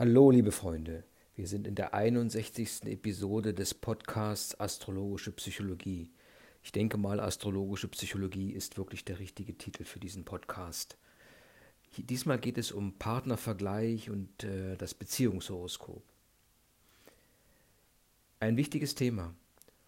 Hallo, 0.00 0.30
liebe 0.30 0.52
Freunde. 0.52 1.02
Wir 1.34 1.48
sind 1.48 1.66
in 1.66 1.74
der 1.74 1.92
61. 1.92 2.84
Episode 2.84 3.52
des 3.52 3.74
Podcasts 3.74 4.60
Astrologische 4.60 5.32
Psychologie. 5.32 6.12
Ich 6.62 6.70
denke 6.70 6.96
mal, 6.96 7.18
Astrologische 7.18 7.88
Psychologie 7.88 8.52
ist 8.52 8.78
wirklich 8.78 9.04
der 9.04 9.18
richtige 9.18 9.58
Titel 9.58 9.82
für 9.82 9.98
diesen 9.98 10.24
Podcast. 10.24 10.96
Diesmal 11.96 12.38
geht 12.38 12.58
es 12.58 12.70
um 12.70 12.96
Partnervergleich 12.96 14.08
und 14.08 14.44
äh, 14.44 14.76
das 14.76 14.94
Beziehungshoroskop. 14.94 16.04
Ein 18.38 18.56
wichtiges 18.56 18.94
Thema. 18.94 19.34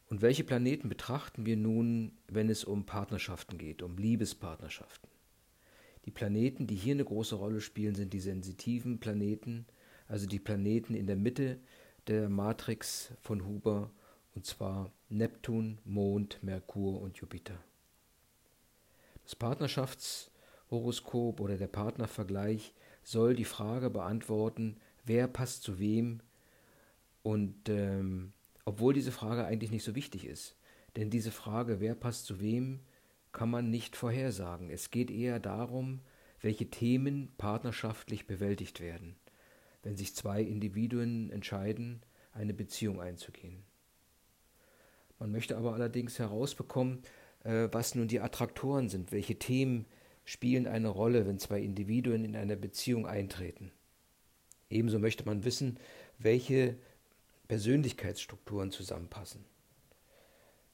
Und 0.08 0.22
welche 0.22 0.42
Planeten 0.42 0.88
betrachten 0.88 1.46
wir 1.46 1.56
nun, 1.56 2.18
wenn 2.26 2.50
es 2.50 2.64
um 2.64 2.84
Partnerschaften 2.84 3.58
geht, 3.58 3.80
um 3.80 3.96
Liebespartnerschaften? 3.96 5.08
Die 6.04 6.10
Planeten, 6.10 6.66
die 6.66 6.74
hier 6.74 6.94
eine 6.94 7.04
große 7.04 7.36
Rolle 7.36 7.60
spielen, 7.60 7.94
sind 7.94 8.12
die 8.12 8.18
sensitiven 8.18 8.98
Planeten, 8.98 9.66
also 10.10 10.26
die 10.26 10.40
Planeten 10.40 10.94
in 10.94 11.06
der 11.06 11.16
Mitte 11.16 11.58
der 12.08 12.28
Matrix 12.28 13.12
von 13.20 13.46
Huber, 13.46 13.92
und 14.34 14.44
zwar 14.44 14.90
Neptun, 15.08 15.78
Mond, 15.84 16.42
Merkur 16.42 17.00
und 17.00 17.16
Jupiter. 17.18 17.62
Das 19.22 19.36
Partnerschaftshoroskop 19.36 21.38
oder 21.40 21.56
der 21.56 21.68
Partnervergleich 21.68 22.74
soll 23.04 23.36
die 23.36 23.44
Frage 23.44 23.90
beantworten, 23.90 24.80
wer 25.04 25.28
passt 25.28 25.62
zu 25.62 25.78
wem 25.78 26.18
und 27.22 27.68
ähm, 27.68 28.32
obwohl 28.64 28.92
diese 28.92 29.12
Frage 29.12 29.44
eigentlich 29.44 29.70
nicht 29.70 29.84
so 29.84 29.94
wichtig 29.94 30.26
ist. 30.26 30.56
Denn 30.96 31.10
diese 31.10 31.30
Frage, 31.30 31.78
wer 31.78 31.94
passt 31.94 32.26
zu 32.26 32.40
wem, 32.40 32.80
kann 33.30 33.48
man 33.48 33.70
nicht 33.70 33.94
vorhersagen. 33.94 34.70
Es 34.70 34.90
geht 34.90 35.12
eher 35.12 35.38
darum, 35.38 36.00
welche 36.40 36.68
Themen 36.68 37.30
partnerschaftlich 37.38 38.26
bewältigt 38.26 38.80
werden, 38.80 39.14
wenn 39.82 39.96
sich 39.96 40.14
zwei 40.14 40.42
Individuen 40.42 41.30
entscheiden, 41.30 42.02
eine 42.32 42.54
Beziehung 42.54 43.00
einzugehen. 43.00 43.62
Man 45.18 45.32
möchte 45.32 45.56
aber 45.56 45.74
allerdings 45.74 46.18
herausbekommen, 46.18 47.02
äh, 47.44 47.68
was 47.72 47.94
nun 47.94 48.08
die 48.08 48.20
Attraktoren 48.20 48.88
sind, 48.88 49.12
welche 49.12 49.38
Themen 49.38 49.86
spielen 50.24 50.66
eine 50.66 50.88
Rolle, 50.88 51.26
wenn 51.26 51.38
zwei 51.38 51.60
Individuen 51.60 52.24
in 52.24 52.36
eine 52.36 52.56
Beziehung 52.56 53.06
eintreten. 53.06 53.72
Ebenso 54.68 54.98
möchte 54.98 55.24
man 55.24 55.44
wissen, 55.44 55.78
welche 56.18 56.76
Persönlichkeitsstrukturen 57.48 58.70
zusammenpassen? 58.70 59.44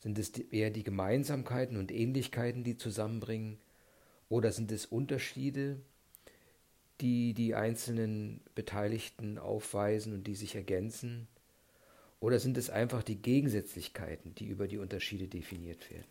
Sind 0.00 0.19
es 0.19 0.30
eher 0.30 0.70
die 0.70 0.83
Gemeinsamkeiten 0.83 1.78
und 1.78 1.91
Ähnlichkeiten, 1.91 2.64
die 2.64 2.77
zusammenbringen? 2.77 3.58
Oder 4.28 4.52
sind 4.52 4.70
es 4.70 4.84
Unterschiede, 4.84 5.80
die 7.00 7.34
die 7.34 7.55
einzelnen 7.55 8.41
Beteiligten 8.55 9.39
aufweisen 9.39 10.12
und 10.12 10.27
die 10.27 10.34
sich 10.34 10.55
ergänzen? 10.55 11.28
Oder 12.20 12.39
sind 12.39 12.56
es 12.56 12.70
einfach 12.70 13.02
die 13.02 13.20
Gegensätzlichkeiten, 13.20 14.34
die 14.34 14.47
über 14.47 14.69
die 14.69 14.78
Unterschiede 14.78 15.28
definiert 15.28 15.91
werden? 15.91 16.06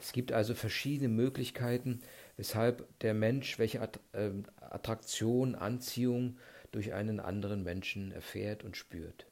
Es 0.00 0.12
gibt 0.12 0.32
also 0.32 0.54
verschiedene 0.54 1.08
Möglichkeiten, 1.08 2.00
weshalb 2.36 2.86
der 3.00 3.14
Mensch 3.14 3.58
welche 3.58 3.86
ähm, 4.14 4.44
Attraktion, 4.60 5.54
Anziehung 5.54 6.38
durch 6.72 6.92
einen 6.94 7.20
anderen 7.20 7.62
Menschen 7.62 8.12
erfährt 8.12 8.64
und 8.64 8.76
spürt. 8.76 9.26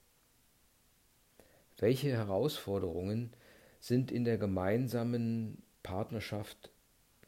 Welche 1.79 2.11
Herausforderungen 2.11 3.33
sind 3.81 4.11
in 4.11 4.25
der 4.25 4.37
gemeinsamen 4.37 5.63
Partnerschaft 5.83 6.71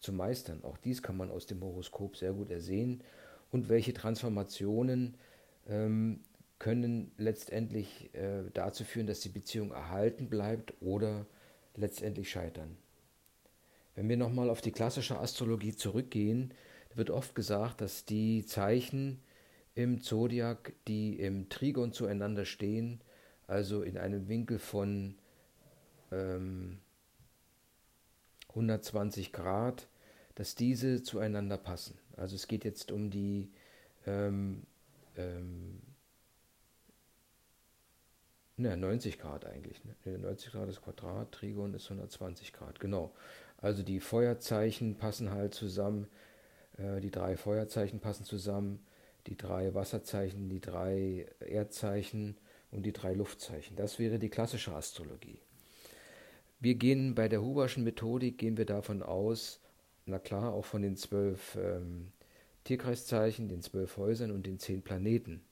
zu 0.00 0.12
meistern? 0.12 0.64
Auch 0.64 0.76
dies 0.76 1.02
kann 1.02 1.16
man 1.16 1.30
aus 1.30 1.46
dem 1.46 1.62
Horoskop 1.62 2.16
sehr 2.16 2.32
gut 2.32 2.50
ersehen. 2.50 3.02
Und 3.50 3.68
welche 3.68 3.92
Transformationen 3.92 5.16
ähm, 5.68 6.20
können 6.58 7.12
letztendlich 7.16 8.14
äh, 8.14 8.44
dazu 8.54 8.84
führen, 8.84 9.06
dass 9.06 9.20
die 9.20 9.28
Beziehung 9.28 9.72
erhalten 9.72 10.28
bleibt 10.28 10.74
oder 10.80 11.26
letztendlich 11.74 12.30
scheitern? 12.30 12.76
Wenn 13.94 14.08
wir 14.08 14.16
nochmal 14.16 14.50
auf 14.50 14.60
die 14.60 14.72
klassische 14.72 15.18
Astrologie 15.18 15.74
zurückgehen, 15.74 16.54
wird 16.94 17.10
oft 17.10 17.34
gesagt, 17.34 17.80
dass 17.80 18.04
die 18.04 18.44
Zeichen 18.46 19.20
im 19.74 20.00
Zodiac, 20.00 20.72
die 20.88 21.18
im 21.18 21.48
Trigon 21.48 21.92
zueinander 21.92 22.44
stehen, 22.44 23.00
also 23.46 23.82
in 23.82 23.98
einem 23.98 24.28
Winkel 24.28 24.58
von 24.58 25.16
ähm, 26.12 26.78
120 28.50 29.32
Grad, 29.32 29.88
dass 30.34 30.54
diese 30.54 31.02
zueinander 31.02 31.56
passen. 31.56 31.98
Also 32.20 32.36
es 32.36 32.46
geht 32.46 32.64
jetzt 32.64 32.92
um 32.92 33.10
die 33.10 33.50
ähm, 34.06 34.62
ähm, 35.16 35.80
ne, 38.56 38.76
90 38.76 39.18
Grad 39.18 39.46
eigentlich. 39.46 39.80
Ne? 39.84 40.18
90 40.18 40.52
Grad 40.52 40.68
ist 40.68 40.82
Quadrat, 40.82 41.32
Trigon 41.32 41.74
ist 41.74 41.90
120 41.90 42.52
Grad, 42.52 42.78
genau. 42.78 43.12
Also 43.58 43.82
die 43.82 44.00
Feuerzeichen 44.00 44.96
passen 44.96 45.30
halt 45.30 45.54
zusammen, 45.54 46.08
äh, 46.76 47.00
die 47.00 47.10
drei 47.10 47.36
Feuerzeichen 47.36 48.00
passen 48.00 48.24
zusammen, 48.24 48.86
die 49.26 49.36
drei 49.36 49.74
Wasserzeichen, 49.74 50.48
die 50.48 50.60
drei 50.60 51.26
Erdzeichen 51.40 52.36
und 52.70 52.84
die 52.84 52.92
drei 52.92 53.14
Luftzeichen. 53.14 53.76
Das 53.76 53.98
wäre 53.98 54.18
die 54.18 54.30
klassische 54.30 54.74
Astrologie. 54.74 55.40
Wir 56.58 56.74
gehen 56.74 57.14
bei 57.14 57.28
der 57.28 57.42
Huberschen 57.42 57.84
Methodik, 57.84 58.38
gehen 58.38 58.56
wir 58.58 58.66
davon 58.66 59.02
aus, 59.02 59.59
na 60.10 60.18
klar, 60.18 60.52
auch 60.52 60.64
von 60.64 60.82
den 60.82 60.96
zwölf 60.96 61.56
ähm, 61.60 62.12
Tierkreiszeichen, 62.64 63.48
den 63.48 63.62
zwölf 63.62 63.96
Häusern 63.96 64.30
und 64.30 64.46
den 64.46 64.58
zehn 64.58 64.82
Planeten. 64.82 65.42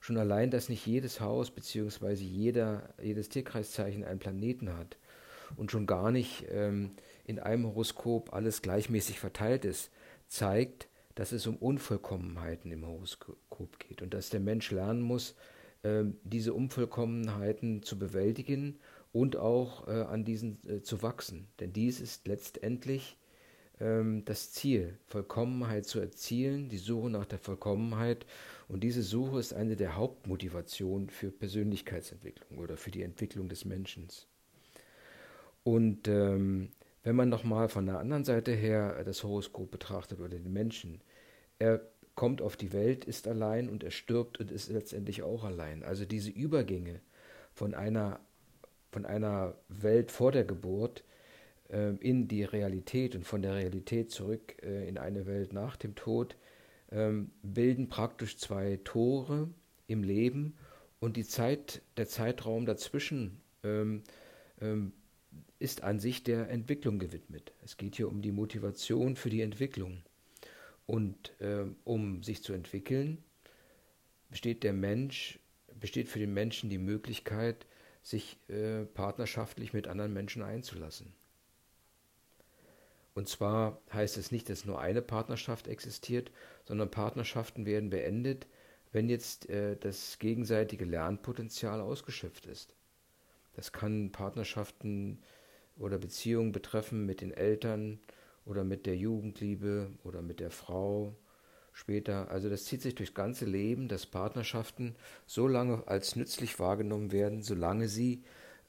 Schon 0.00 0.16
allein, 0.16 0.50
dass 0.50 0.68
nicht 0.68 0.86
jedes 0.86 1.20
Haus 1.20 1.50
bzw. 1.50 2.14
jedes 2.14 3.28
Tierkreiszeichen 3.28 4.04
einen 4.04 4.20
Planeten 4.20 4.76
hat 4.76 4.96
und 5.56 5.70
schon 5.70 5.86
gar 5.86 6.10
nicht 6.10 6.46
ähm, 6.50 6.92
in 7.24 7.38
einem 7.38 7.66
Horoskop 7.66 8.32
alles 8.32 8.62
gleichmäßig 8.62 9.18
verteilt 9.18 9.64
ist, 9.64 9.90
zeigt, 10.28 10.88
dass 11.14 11.32
es 11.32 11.46
um 11.46 11.56
Unvollkommenheiten 11.56 12.70
im 12.70 12.86
Horoskop 12.86 13.78
geht 13.80 14.02
und 14.02 14.14
dass 14.14 14.30
der 14.30 14.40
Mensch 14.40 14.70
lernen 14.70 15.02
muss, 15.02 15.34
ähm, 15.84 16.16
diese 16.22 16.54
Unvollkommenheiten 16.54 17.82
zu 17.82 17.98
bewältigen 17.98 18.78
und 19.12 19.36
auch 19.36 19.88
äh, 19.88 20.02
an 20.02 20.24
diesen 20.24 20.58
äh, 20.68 20.82
zu 20.82 21.02
wachsen. 21.02 21.48
Denn 21.60 21.72
dies 21.72 22.00
ist 22.00 22.28
letztendlich 22.28 23.17
ähm, 23.80 24.24
das 24.24 24.52
Ziel, 24.52 24.98
Vollkommenheit 25.06 25.86
zu 25.86 26.00
erzielen, 26.00 26.68
die 26.68 26.78
Suche 26.78 27.10
nach 27.10 27.26
der 27.26 27.38
Vollkommenheit. 27.38 28.26
Und 28.68 28.80
diese 28.80 29.02
Suche 29.02 29.38
ist 29.38 29.54
eine 29.54 29.76
der 29.76 29.96
Hauptmotivationen 29.96 31.10
für 31.10 31.30
Persönlichkeitsentwicklung 31.30 32.58
oder 32.58 32.76
für 32.76 32.90
die 32.90 33.02
Entwicklung 33.02 33.48
des 33.48 33.64
Menschen. 33.64 34.08
Und 35.64 36.08
ähm, 36.08 36.70
wenn 37.02 37.16
man 37.16 37.28
nochmal 37.28 37.68
von 37.68 37.86
der 37.86 37.98
anderen 37.98 38.24
Seite 38.24 38.52
her 38.52 39.02
das 39.04 39.22
Horoskop 39.22 39.70
betrachtet 39.70 40.20
oder 40.20 40.30
den 40.30 40.52
Menschen, 40.52 41.00
er 41.58 41.80
kommt 42.14 42.42
auf 42.42 42.56
die 42.56 42.72
Welt, 42.72 43.04
ist 43.04 43.28
allein 43.28 43.68
und 43.68 43.84
er 43.84 43.92
stirbt 43.92 44.40
und 44.40 44.50
ist 44.50 44.70
letztendlich 44.70 45.22
auch 45.22 45.44
allein. 45.44 45.84
Also 45.84 46.04
diese 46.04 46.30
Übergänge 46.30 47.00
von 47.52 47.74
einer, 47.74 48.20
von 48.90 49.06
einer 49.06 49.54
Welt 49.68 50.10
vor 50.10 50.32
der 50.32 50.44
Geburt 50.44 51.04
äh, 51.68 51.94
in 51.96 52.28
die 52.28 52.44
Realität 52.44 53.14
und 53.14 53.24
von 53.24 53.42
der 53.42 53.54
Realität 53.54 54.10
zurück 54.10 54.56
äh, 54.62 54.88
in 54.88 54.98
eine 54.98 55.26
Welt 55.26 55.52
nach 55.52 55.76
dem 55.76 55.94
Tod 55.94 56.36
äh, 56.90 57.12
bilden 57.42 57.88
praktisch 57.88 58.38
zwei 58.38 58.78
Tore 58.84 59.50
im 59.86 60.02
Leben 60.02 60.56
und 60.98 61.16
die 61.16 61.24
Zeit, 61.24 61.82
der 61.96 62.08
Zeitraum 62.08 62.66
dazwischen 62.66 63.40
ähm, 63.64 64.02
ähm, 64.60 64.92
ist 65.58 65.82
an 65.82 65.98
sich 65.98 66.24
der 66.24 66.48
Entwicklung 66.50 66.98
gewidmet. 66.98 67.52
Es 67.62 67.76
geht 67.76 67.96
hier 67.96 68.08
um 68.08 68.22
die 68.22 68.32
Motivation 68.32 69.16
für 69.16 69.30
die 69.30 69.42
Entwicklung. 69.42 70.02
Und 70.86 71.34
um 71.84 72.22
sich 72.22 72.42
zu 72.42 72.54
entwickeln, 72.54 73.22
besteht 74.30 74.62
der 74.62 74.72
Mensch, 74.72 75.38
besteht 75.78 76.08
für 76.08 76.18
den 76.18 76.32
Menschen 76.32 76.70
die 76.70 76.78
Möglichkeit, 76.78 77.66
sich 78.02 78.38
äh, 78.48 78.84
partnerschaftlich 78.84 79.72
mit 79.72 79.86
anderen 79.86 80.12
Menschen 80.12 80.42
einzulassen. 80.42 81.12
Und 83.18 83.28
zwar 83.28 83.80
heißt 83.92 84.16
es 84.16 84.30
nicht, 84.30 84.48
dass 84.48 84.64
nur 84.64 84.80
eine 84.80 85.02
Partnerschaft 85.02 85.66
existiert, 85.66 86.30
sondern 86.64 86.88
Partnerschaften 86.88 87.66
werden 87.66 87.90
beendet, 87.90 88.46
wenn 88.92 89.08
jetzt 89.08 89.50
äh, 89.50 89.76
das 89.76 90.20
gegenseitige 90.20 90.84
Lernpotenzial 90.84 91.80
ausgeschöpft 91.80 92.46
ist. 92.46 92.76
Das 93.56 93.72
kann 93.72 94.12
Partnerschaften 94.12 95.18
oder 95.76 95.98
Beziehungen 95.98 96.52
betreffen 96.52 97.06
mit 97.06 97.20
den 97.20 97.32
Eltern, 97.32 97.98
oder 98.44 98.62
mit 98.62 98.86
der 98.86 98.96
Jugendliebe 98.96 99.90
oder 100.04 100.22
mit 100.22 100.38
der 100.38 100.52
Frau 100.52 101.16
später. 101.72 102.30
Also 102.30 102.48
das 102.48 102.66
zieht 102.66 102.82
sich 102.82 102.94
durchs 102.94 103.14
ganze 103.14 103.46
Leben, 103.46 103.88
dass 103.88 104.06
Partnerschaften 104.06 104.94
so 105.26 105.48
lange 105.48 105.82
als 105.88 106.14
nützlich 106.14 106.60
wahrgenommen 106.60 107.10
werden, 107.10 107.42
solange 107.42 107.88
sie 107.88 108.22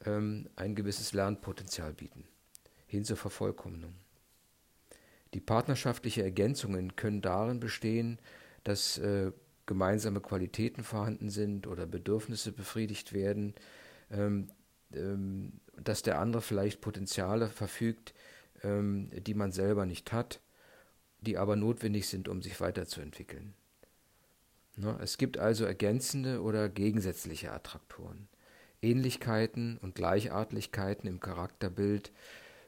ähm, 0.08 0.50
ein 0.56 0.74
gewisses 0.74 1.14
Lernpotenzial 1.14 1.94
bieten, 1.94 2.24
hin 2.88 3.06
zur 3.06 3.16
Vervollkommnung. 3.16 3.94
Die 5.34 5.40
partnerschaftlichen 5.40 6.24
Ergänzungen 6.24 6.96
können 6.96 7.22
darin 7.22 7.60
bestehen, 7.60 8.20
dass 8.64 8.98
äh, 8.98 9.32
gemeinsame 9.66 10.22
Qualitäten 10.22 10.84
vorhanden 10.84 11.30
sind 11.30 11.68
oder 11.68 11.86
Bedürfnisse 11.86 12.52
befriedigt 12.52 13.14
werden, 13.14 13.54
ähm, 14.12 14.48
ähm, 14.94 15.54
dass 15.78 16.02
der 16.02 16.20
andere 16.20 16.42
vielleicht 16.42 16.82
Potenziale 16.82 17.50
verfügt, 17.50 18.14
ähm, 18.64 19.12
die 19.14 19.36
man 19.36 19.52
selber 19.52 19.86
nicht 19.86 20.12
hat, 20.12 20.42
die 21.22 21.38
aber 21.38 21.56
notwendig 21.56 22.08
sind, 22.08 22.28
um 22.28 22.42
sich 22.42 22.60
weiterzuentwickeln. 22.60 23.54
Ne? 24.76 24.98
Es 25.02 25.18
gibt 25.18 25.38
also 25.38 25.66
ergänzende 25.66 26.42
oder 26.42 26.70
gegensätzliche 26.70 27.52
Attraktoren. 27.52 28.28
Ähnlichkeiten 28.82 29.78
und 29.78 29.94
Gleichartigkeiten 29.94 31.08
im 31.08 31.20
Charakterbild 31.20 32.12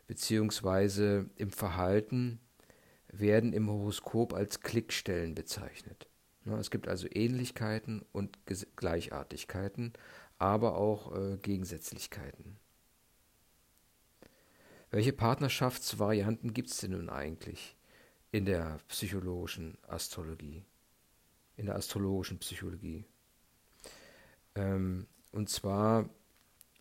bzw. 0.08 1.24
im 1.38 1.52
Verhalten 1.52 2.40
werden 3.12 3.54
im 3.54 3.70
Horoskop 3.70 4.34
als 4.34 4.62
Klickstellen 4.62 5.36
bezeichnet. 5.36 6.08
Ne? 6.46 6.58
Es 6.58 6.72
gibt 6.72 6.88
also 6.88 7.08
Ähnlichkeiten 7.10 8.04
und 8.12 8.38
Gleichartigkeiten, 8.76 9.94
aber 10.38 10.76
auch 10.76 11.16
äh, 11.16 11.38
Gegensätzlichkeiten. 11.38 12.58
Welche 14.90 15.14
Partnerschaftsvarianten 15.14 16.54
gibt 16.54 16.70
es 16.70 16.78
denn 16.78 16.92
nun 16.92 17.10
eigentlich 17.10 17.78
in 18.32 18.46
der 18.46 18.80
psychologischen 18.88 19.78
Astrologie? 19.88 20.64
In 21.58 21.68
der 21.68 21.76
astrologischen 21.76 22.40
Psychologie. 22.40 23.06
Ähm, 24.56 25.08
und 25.32 25.50
zwar 25.50 26.10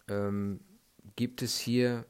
ähm, 0.08 0.60
gibt 1.16 1.42
es 1.42 1.58
hier, 1.58 2.04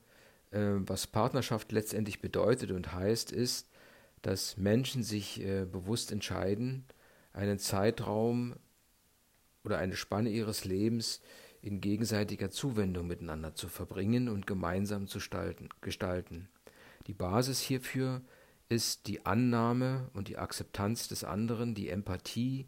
äh, 0.52 0.60
was 0.60 1.06
Partnerschaft 1.06 1.72
letztendlich 1.72 2.20
bedeutet 2.20 2.70
und 2.70 2.94
heißt, 2.94 3.32
ist, 3.32 3.68
dass 4.22 4.56
Menschen 4.56 5.02
sich 5.02 5.40
äh, 5.40 5.64
bewusst 5.64 6.12
entscheiden, 6.12 6.84
einen 7.32 7.58
Zeitraum 7.58 8.56
oder 9.64 9.78
eine 9.78 9.96
Spanne 9.96 10.30
ihres 10.30 10.64
Lebens 10.64 11.20
in 11.62 11.80
gegenseitiger 11.80 12.50
Zuwendung 12.50 13.06
miteinander 13.06 13.54
zu 13.54 13.68
verbringen 13.68 14.28
und 14.28 14.46
gemeinsam 14.46 15.06
zu 15.06 15.18
gestalten. 15.80 16.48
Die 17.06 17.14
Basis 17.14 17.60
hierfür 17.60 18.22
ist 18.68 19.06
die 19.08 19.26
Annahme 19.26 20.08
und 20.14 20.28
die 20.28 20.38
Akzeptanz 20.38 21.08
des 21.08 21.24
anderen, 21.24 21.74
die 21.74 21.88
Empathie, 21.88 22.66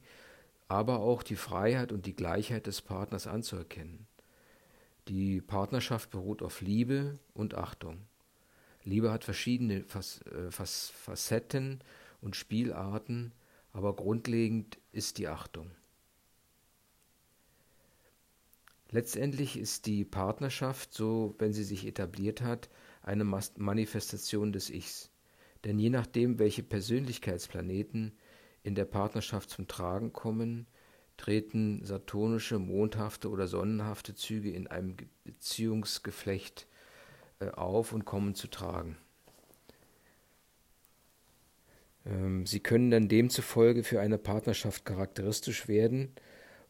aber 0.68 1.00
auch 1.00 1.22
die 1.22 1.36
Freiheit 1.36 1.92
und 1.92 2.06
die 2.06 2.16
Gleichheit 2.16 2.66
des 2.66 2.82
Partners 2.82 3.26
anzuerkennen. 3.26 4.06
Die 5.08 5.40
Partnerschaft 5.40 6.10
beruht 6.10 6.42
auf 6.42 6.60
Liebe 6.60 7.18
und 7.34 7.54
Achtung. 7.54 8.06
Liebe 8.84 9.12
hat 9.12 9.24
verschiedene 9.24 9.84
äh, 9.84 10.50
Facetten 10.50 11.80
und 12.20 12.36
Spielarten, 12.36 13.32
aber 13.72 13.94
grundlegend 13.94 14.78
ist 14.92 15.18
die 15.18 15.28
Achtung. 15.28 15.70
Letztendlich 18.90 19.56
ist 19.56 19.86
die 19.86 20.04
Partnerschaft, 20.04 20.92
so 20.92 21.34
wenn 21.38 21.54
sie 21.54 21.64
sich 21.64 21.86
etabliert 21.86 22.42
hat, 22.42 22.68
eine 23.02 23.24
Manifestation 23.24 24.52
des 24.52 24.68
Ichs. 24.68 25.10
Denn 25.64 25.78
je 25.78 25.88
nachdem, 25.88 26.38
welche 26.38 26.62
Persönlichkeitsplaneten 26.62 28.12
in 28.62 28.74
der 28.74 28.84
Partnerschaft 28.84 29.48
zum 29.48 29.66
Tragen 29.66 30.12
kommen, 30.12 30.66
treten 31.16 31.84
saturnische, 31.84 32.58
mondhafte 32.58 33.30
oder 33.30 33.46
sonnenhafte 33.46 34.14
Züge 34.14 34.50
in 34.50 34.66
einem 34.66 34.96
Beziehungsgeflecht 35.24 36.66
auf 37.50 37.92
und 37.92 38.04
kommen 38.04 38.34
zu 38.34 38.48
tragen. 38.48 38.96
Ähm, 42.06 42.46
sie 42.46 42.60
können 42.60 42.90
dann 42.90 43.08
demzufolge 43.08 43.84
für 43.84 44.00
eine 44.00 44.18
Partnerschaft 44.18 44.84
charakteristisch 44.84 45.68
werden 45.68 46.12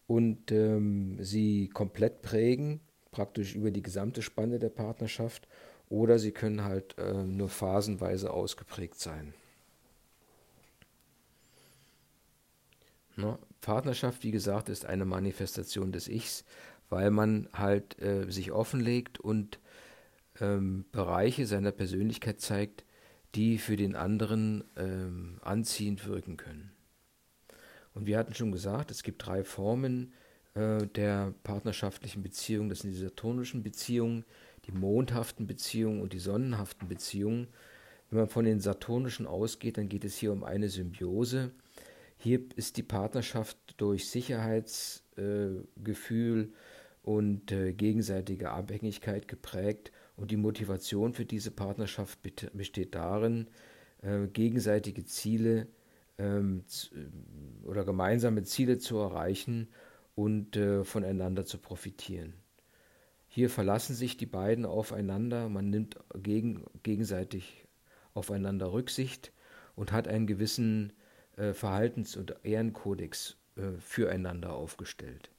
und 0.06 0.52
ähm, 0.52 1.16
sie 1.22 1.68
komplett 1.68 2.22
prägen, 2.22 2.80
praktisch 3.10 3.54
über 3.54 3.70
die 3.70 3.82
gesamte 3.82 4.22
Spanne 4.22 4.58
der 4.58 4.70
Partnerschaft, 4.70 5.48
oder 5.88 6.18
sie 6.18 6.32
können 6.32 6.64
halt 6.64 6.96
äh, 6.98 7.24
nur 7.24 7.50
phasenweise 7.50 8.32
ausgeprägt 8.32 8.98
sein. 8.98 9.34
Ne? 13.16 13.38
Partnerschaft, 13.60 14.24
wie 14.24 14.30
gesagt, 14.30 14.68
ist 14.70 14.86
eine 14.86 15.04
Manifestation 15.04 15.92
des 15.92 16.08
Ichs, 16.08 16.44
weil 16.88 17.10
man 17.10 17.48
halt 17.52 18.00
äh, 18.00 18.30
sich 18.30 18.52
offenlegt 18.52 19.20
und 19.20 19.58
ähm, 20.40 20.84
Bereiche 20.92 21.46
seiner 21.46 21.72
Persönlichkeit 21.72 22.40
zeigt, 22.40 22.84
die 23.34 23.58
für 23.58 23.76
den 23.76 23.96
anderen 23.96 24.64
ähm, 24.76 25.38
anziehend 25.42 26.06
wirken 26.06 26.36
können. 26.36 26.70
Und 27.94 28.06
wir 28.06 28.18
hatten 28.18 28.34
schon 28.34 28.52
gesagt, 28.52 28.90
es 28.90 29.02
gibt 29.02 29.26
drei 29.26 29.44
Formen 29.44 30.12
äh, 30.54 30.86
der 30.86 31.34
partnerschaftlichen 31.44 32.22
Beziehung. 32.22 32.68
Das 32.68 32.80
sind 32.80 32.90
die 32.92 32.98
saturnischen 32.98 33.62
Beziehungen, 33.62 34.24
die 34.66 34.72
mondhaften 34.72 35.46
Beziehungen 35.46 36.00
und 36.00 36.12
die 36.12 36.18
sonnenhaften 36.18 36.88
Beziehungen. 36.88 37.48
Wenn 38.10 38.18
man 38.20 38.28
von 38.28 38.44
den 38.44 38.60
saturnischen 38.60 39.26
ausgeht, 39.26 39.78
dann 39.78 39.88
geht 39.88 40.04
es 40.04 40.16
hier 40.16 40.32
um 40.32 40.44
eine 40.44 40.68
Symbiose. 40.68 41.52
Hier 42.18 42.40
ist 42.56 42.76
die 42.76 42.82
Partnerschaft 42.82 43.56
durch 43.78 44.08
Sicherheitsgefühl 44.08 46.42
äh, 46.42 46.48
und 47.02 47.50
äh, 47.50 47.72
gegenseitige 47.72 48.50
Abhängigkeit 48.50 49.26
geprägt 49.26 49.90
und 50.16 50.30
die 50.30 50.36
Motivation 50.36 51.14
für 51.14 51.24
diese 51.24 51.50
Partnerschaft 51.50 52.20
besteht 52.52 52.94
darin, 52.94 53.48
äh, 54.02 54.26
gegenseitige 54.26 55.04
Ziele 55.04 55.68
ähm, 56.18 56.64
äh, 56.92 57.66
oder 57.66 57.84
gemeinsame 57.84 58.42
Ziele 58.42 58.78
zu 58.78 58.98
erreichen 58.98 59.68
und 60.14 60.56
äh, 60.56 60.84
voneinander 60.84 61.44
zu 61.44 61.58
profitieren. 61.58 62.34
Hier 63.28 63.48
verlassen 63.48 63.94
sich 63.94 64.18
die 64.18 64.26
beiden 64.26 64.66
aufeinander, 64.66 65.48
man 65.48 65.70
nimmt 65.70 65.96
gegen, 66.22 66.64
gegenseitig 66.82 67.64
aufeinander 68.12 68.72
Rücksicht 68.72 69.32
und 69.74 69.90
hat 69.90 70.06
einen 70.06 70.26
gewissen 70.26 70.92
äh, 71.36 71.54
Verhaltens- 71.54 72.16
und 72.16 72.36
Ehrenkodex 72.42 73.38
äh, 73.56 73.78
füreinander 73.78 74.52
aufgestellt. 74.52 75.30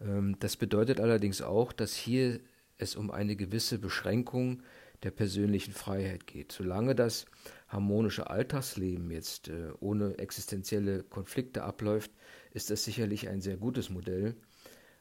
Ähm, 0.00 0.36
das 0.40 0.56
bedeutet 0.56 1.00
allerdings 1.00 1.42
auch, 1.42 1.72
dass 1.72 1.94
hier 1.94 2.40
es 2.82 2.96
um 2.96 3.10
eine 3.10 3.36
gewisse 3.36 3.78
Beschränkung 3.78 4.62
der 5.02 5.10
persönlichen 5.10 5.72
Freiheit 5.72 6.26
geht. 6.26 6.52
Solange 6.52 6.94
das 6.94 7.26
harmonische 7.68 8.30
Alltagsleben 8.30 9.10
jetzt 9.10 9.48
äh, 9.48 9.70
ohne 9.80 10.18
existenzielle 10.18 11.02
Konflikte 11.02 11.64
abläuft, 11.64 12.12
ist 12.52 12.70
das 12.70 12.84
sicherlich 12.84 13.28
ein 13.28 13.40
sehr 13.40 13.56
gutes 13.56 13.90
Modell. 13.90 14.36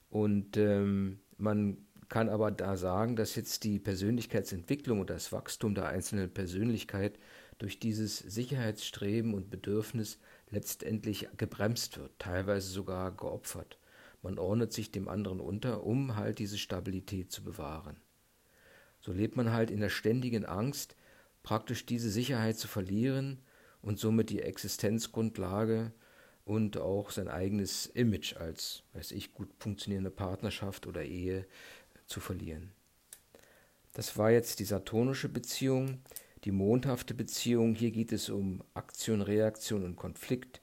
Und 0.10 0.58
ähm, 0.58 1.20
man 1.38 1.78
kann 2.10 2.30
aber 2.30 2.52
da 2.52 2.76
sagen, 2.76 3.16
dass 3.16 3.36
jetzt 3.36 3.64
die 3.64 3.80
Persönlichkeitsentwicklung 3.80 5.00
und 5.00 5.10
das 5.10 5.32
Wachstum 5.32 5.76
der 5.76 5.88
einzelnen 5.88 6.30
Persönlichkeit 6.30 7.18
durch 7.58 7.80
dieses 7.80 8.18
Sicherheitsstreben 8.18 9.34
und 9.34 9.50
Bedürfnis 9.50 10.20
letztendlich 10.50 11.30
gebremst 11.38 11.98
wird, 11.98 12.12
teilweise 12.20 12.70
sogar 12.70 13.12
geopfert. 13.16 13.78
Man 14.22 14.38
ordnet 14.38 14.72
sich 14.72 14.92
dem 14.92 15.08
anderen 15.08 15.40
unter, 15.40 15.84
um 15.84 16.16
halt 16.16 16.40
diese 16.40 16.58
Stabilität 16.58 17.32
zu 17.32 17.44
bewahren. 17.44 18.00
So 19.00 19.12
lebt 19.12 19.36
man 19.36 19.52
halt 19.52 19.72
in 19.72 19.80
der 19.80 19.90
ständigen 19.90 20.46
Angst, 20.46 20.96
praktisch 21.44 21.86
diese 21.86 22.12
Sicherheit 22.12 22.58
zu 22.58 22.68
verlieren 22.68 23.42
und 23.82 23.98
somit 24.00 24.30
die 24.30 24.42
Existenzgrundlage 24.42 25.92
und 26.46 26.78
auch 26.78 27.10
sein 27.10 27.28
eigenes 27.28 27.88
Image 27.88 28.36
als, 28.38 28.84
weiß 28.94 29.12
ich, 29.12 29.34
gut 29.34 29.50
funktionierende 29.58 30.12
Partnerschaft 30.12 30.86
oder 30.86 31.04
Ehe 31.04 31.48
zu 32.06 32.20
verlieren. 32.20 32.72
Das 33.94 34.18
war 34.18 34.32
jetzt 34.32 34.60
die 34.60 34.66
saturnische 34.66 35.30
Beziehung, 35.30 36.02
die 36.44 36.52
mondhafte 36.52 37.14
Beziehung. 37.14 37.76
Hier 37.76 37.92
geht 37.92 38.12
es 38.12 38.30
um 38.30 38.64
Aktion, 38.74 39.22
Reaktion 39.22 39.84
und 39.84 39.96
Konflikt. 39.96 40.62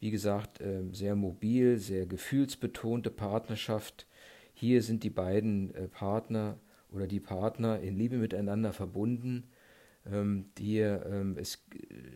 Wie 0.00 0.10
gesagt, 0.12 0.60
ähm, 0.60 0.94
sehr 0.94 1.16
mobil, 1.16 1.78
sehr 1.78 2.06
gefühlsbetonte 2.06 3.10
Partnerschaft. 3.10 4.06
Hier 4.54 4.82
sind 4.82 5.02
die 5.02 5.10
beiden 5.10 5.74
äh, 5.74 5.88
Partner 5.88 6.58
oder 6.90 7.06
die 7.08 7.20
Partner 7.20 7.80
in 7.80 7.96
Liebe 7.96 8.16
miteinander 8.16 8.72
verbunden. 8.72 9.50
Ähm, 10.06 10.50
hier 10.56 11.04
ähm, 11.06 11.36
es 11.36 11.66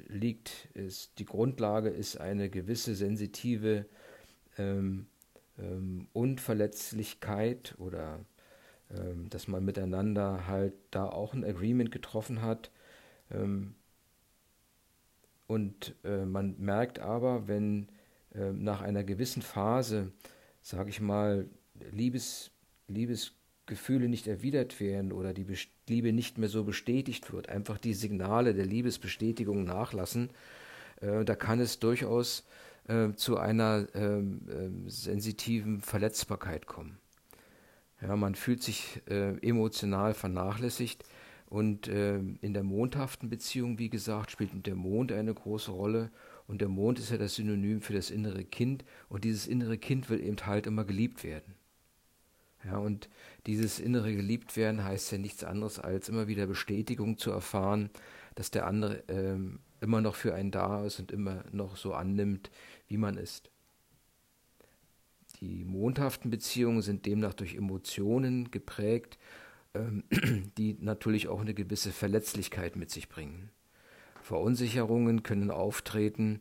liegt, 0.06 0.68
es, 0.74 1.12
die 1.14 1.24
Grundlage 1.24 1.88
ist 1.88 2.20
eine 2.20 2.50
gewisse 2.50 2.94
sensitive 2.94 3.86
Unverletzlichkeit 6.12 7.74
oder 7.78 8.20
dass 9.30 9.48
man 9.48 9.64
miteinander 9.64 10.46
halt 10.46 10.74
da 10.90 11.06
auch 11.06 11.32
ein 11.32 11.42
Agreement 11.42 11.90
getroffen 11.90 12.42
hat. 12.42 12.70
Und 15.52 15.94
äh, 16.02 16.24
man 16.24 16.54
merkt 16.58 16.98
aber, 16.98 17.46
wenn 17.46 17.88
äh, 18.34 18.52
nach 18.52 18.80
einer 18.80 19.04
gewissen 19.04 19.42
Phase, 19.42 20.10
sage 20.62 20.88
ich 20.88 20.98
mal, 20.98 21.46
Liebes, 21.90 22.52
Liebesgefühle 22.88 24.08
nicht 24.08 24.28
erwidert 24.28 24.80
werden 24.80 25.12
oder 25.12 25.34
die 25.34 25.44
Best 25.44 25.68
Liebe 25.90 26.14
nicht 26.14 26.38
mehr 26.38 26.48
so 26.48 26.64
bestätigt 26.64 27.34
wird, 27.34 27.50
einfach 27.50 27.76
die 27.76 27.92
Signale 27.92 28.54
der 28.54 28.64
Liebesbestätigung 28.64 29.64
nachlassen, 29.64 30.30
äh, 31.02 31.22
da 31.22 31.34
kann 31.34 31.60
es 31.60 31.78
durchaus 31.80 32.46
äh, 32.88 33.12
zu 33.12 33.36
einer 33.36 33.88
ähm, 33.92 34.40
äh, 34.48 34.90
sensitiven 34.90 35.82
Verletzbarkeit 35.82 36.64
kommen. 36.64 36.96
Ja, 38.00 38.16
man 38.16 38.36
fühlt 38.36 38.62
sich 38.62 39.02
äh, 39.06 39.36
emotional 39.46 40.14
vernachlässigt 40.14 41.04
und 41.52 41.86
ähm, 41.88 42.38
in 42.40 42.54
der 42.54 42.62
mondhaften 42.62 43.28
Beziehung, 43.28 43.78
wie 43.78 43.90
gesagt, 43.90 44.30
spielt 44.30 44.66
der 44.66 44.74
Mond 44.74 45.12
eine 45.12 45.34
große 45.34 45.70
Rolle 45.70 46.10
und 46.46 46.62
der 46.62 46.68
Mond 46.68 46.98
ist 46.98 47.10
ja 47.10 47.18
das 47.18 47.34
Synonym 47.34 47.82
für 47.82 47.92
das 47.92 48.10
innere 48.10 48.42
Kind 48.42 48.86
und 49.10 49.24
dieses 49.24 49.46
innere 49.46 49.76
Kind 49.76 50.08
will 50.08 50.24
eben 50.24 50.38
halt 50.46 50.66
immer 50.66 50.86
geliebt 50.86 51.24
werden. 51.24 51.54
Ja, 52.64 52.78
und 52.78 53.10
dieses 53.44 53.80
innere 53.80 54.16
Geliebtwerden 54.16 54.82
heißt 54.82 55.12
ja 55.12 55.18
nichts 55.18 55.44
anderes 55.44 55.78
als 55.78 56.08
immer 56.08 56.26
wieder 56.26 56.46
Bestätigung 56.46 57.18
zu 57.18 57.30
erfahren, 57.30 57.90
dass 58.34 58.50
der 58.50 58.66
andere 58.66 59.04
ähm, 59.08 59.58
immer 59.82 60.00
noch 60.00 60.14
für 60.14 60.34
einen 60.34 60.52
da 60.52 60.86
ist 60.86 61.00
und 61.00 61.12
immer 61.12 61.44
noch 61.52 61.76
so 61.76 61.92
annimmt, 61.92 62.50
wie 62.88 62.96
man 62.96 63.18
ist. 63.18 63.50
Die 65.40 65.66
mondhaften 65.66 66.30
Beziehungen 66.30 66.80
sind 66.80 67.04
demnach 67.04 67.34
durch 67.34 67.56
Emotionen 67.56 68.50
geprägt, 68.50 69.18
ähm, 69.74 70.04
die 70.58 70.76
natürlich 70.80 71.28
auch 71.28 71.40
eine 71.40 71.54
gewisse 71.54 71.92
Verletzlichkeit 71.92 72.76
mit 72.76 72.90
sich 72.90 73.08
bringen. 73.08 73.50
Verunsicherungen 74.22 75.22
können 75.22 75.50
auftreten, 75.50 76.40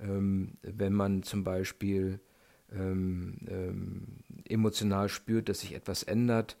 ähm, 0.00 0.58
wenn 0.62 0.92
man 0.92 1.22
zum 1.22 1.44
Beispiel 1.44 2.20
ähm, 2.72 3.38
ähm, 3.48 4.06
emotional 4.48 5.08
spürt, 5.08 5.48
dass 5.48 5.60
sich 5.60 5.74
etwas 5.74 6.02
ändert 6.02 6.56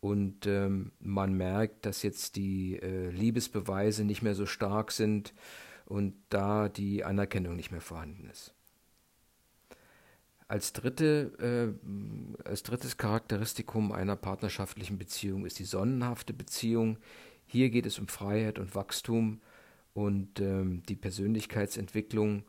und 0.00 0.46
ähm, 0.46 0.92
man 1.00 1.34
merkt, 1.34 1.86
dass 1.86 2.02
jetzt 2.02 2.36
die 2.36 2.76
äh, 2.76 3.10
Liebesbeweise 3.10 4.04
nicht 4.04 4.22
mehr 4.22 4.34
so 4.34 4.46
stark 4.46 4.90
sind 4.90 5.32
und 5.86 6.14
da 6.28 6.68
die 6.68 7.04
Anerkennung 7.04 7.54
nicht 7.54 7.70
mehr 7.70 7.80
vorhanden 7.80 8.28
ist. 8.28 8.54
Als, 10.52 10.74
dritte, 10.74 11.32
äh, 11.80 12.46
als 12.46 12.62
drittes 12.62 12.98
Charakteristikum 12.98 13.90
einer 13.90 14.16
partnerschaftlichen 14.16 14.98
Beziehung 14.98 15.46
ist 15.46 15.58
die 15.58 15.64
sonnenhafte 15.64 16.34
Beziehung. 16.34 16.98
Hier 17.46 17.70
geht 17.70 17.86
es 17.86 17.98
um 17.98 18.06
Freiheit 18.06 18.58
und 18.58 18.74
Wachstum 18.74 19.40
und 19.94 20.40
ähm, 20.40 20.82
die 20.90 20.94
Persönlichkeitsentwicklung 20.94 22.44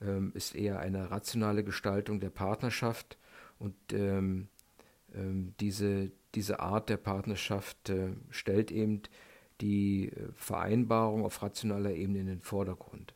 ähm, 0.00 0.32
ist 0.34 0.54
eher 0.54 0.78
eine 0.78 1.10
rationale 1.10 1.62
Gestaltung 1.62 2.20
der 2.20 2.30
Partnerschaft 2.30 3.18
und 3.58 3.74
ähm, 3.92 4.48
ähm, 5.14 5.52
diese, 5.60 6.10
diese 6.34 6.60
Art 6.60 6.88
der 6.88 6.96
Partnerschaft 6.96 7.90
äh, 7.90 8.14
stellt 8.30 8.70
eben 8.70 9.02
die 9.60 10.08
äh, 10.08 10.32
Vereinbarung 10.36 11.22
auf 11.22 11.42
rationaler 11.42 11.90
Ebene 11.90 12.20
in 12.20 12.26
den 12.28 12.40
Vordergrund. 12.40 13.12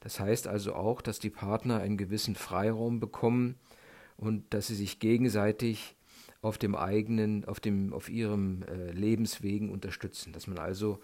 Das 0.00 0.18
heißt 0.18 0.46
also 0.46 0.74
auch, 0.74 1.02
dass 1.02 1.18
die 1.18 1.30
Partner 1.30 1.80
einen 1.80 1.98
gewissen 1.98 2.34
Freiraum 2.34 3.00
bekommen 3.00 3.56
und 4.16 4.52
dass 4.52 4.66
sie 4.66 4.74
sich 4.74 4.98
gegenseitig 4.98 5.96
auf 6.42 6.56
dem 6.56 6.74
eigenen, 6.74 7.44
auf 7.44 7.60
dem, 7.60 7.92
auf 7.92 8.08
ihrem 8.08 8.62
äh, 8.62 8.92
Lebenswegen 8.92 9.70
unterstützen, 9.70 10.32
dass 10.32 10.46
man 10.46 10.58
also 10.58 11.00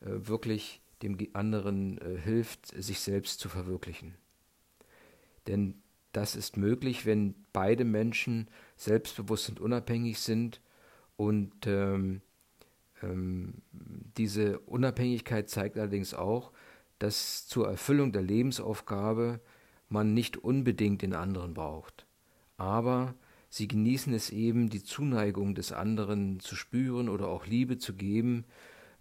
äh, 0.00 0.26
wirklich 0.26 0.80
dem 1.02 1.16
anderen 1.32 1.98
äh, 1.98 2.18
hilft, 2.18 2.66
sich 2.66 3.00
selbst 3.00 3.40
zu 3.40 3.48
verwirklichen. 3.48 4.14
Denn 5.46 5.80
das 6.12 6.34
ist 6.34 6.56
möglich, 6.56 7.06
wenn 7.06 7.34
beide 7.52 7.84
Menschen 7.84 8.48
selbstbewusst 8.76 9.48
und 9.48 9.60
unabhängig 9.60 10.18
sind 10.18 10.60
und 11.16 11.66
ähm, 11.66 12.20
ähm, 13.02 13.62
diese 13.72 14.58
Unabhängigkeit 14.60 15.48
zeigt 15.48 15.78
allerdings 15.78 16.14
auch, 16.14 16.52
dass 17.00 17.46
zur 17.46 17.66
Erfüllung 17.66 18.12
der 18.12 18.22
Lebensaufgabe 18.22 19.40
man 19.88 20.14
nicht 20.14 20.36
unbedingt 20.36 21.02
den 21.02 21.14
anderen 21.14 21.54
braucht. 21.54 22.06
Aber 22.56 23.14
sie 23.48 23.66
genießen 23.66 24.12
es 24.12 24.30
eben, 24.30 24.70
die 24.70 24.84
Zuneigung 24.84 25.54
des 25.54 25.72
anderen 25.72 26.38
zu 26.40 26.54
spüren 26.54 27.08
oder 27.08 27.26
auch 27.28 27.46
Liebe 27.46 27.78
zu 27.78 27.94
geben, 27.94 28.44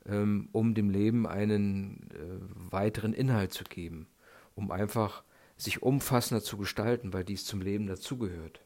ähm, 0.05 0.49
um 0.53 0.73
dem 0.73 0.89
Leben 0.89 1.27
einen 1.27 2.09
äh, 2.11 2.71
weiteren 2.71 3.13
Inhalt 3.13 3.53
zu 3.53 3.65
geben, 3.65 4.07
um 4.55 4.71
einfach 4.71 5.23
sich 5.57 5.83
umfassender 5.83 6.41
zu 6.41 6.57
gestalten, 6.57 7.11
weil 7.13 7.25
dies 7.25 7.45
zum 7.45 7.61
Leben 7.61 7.85
dazugehört. 7.85 8.61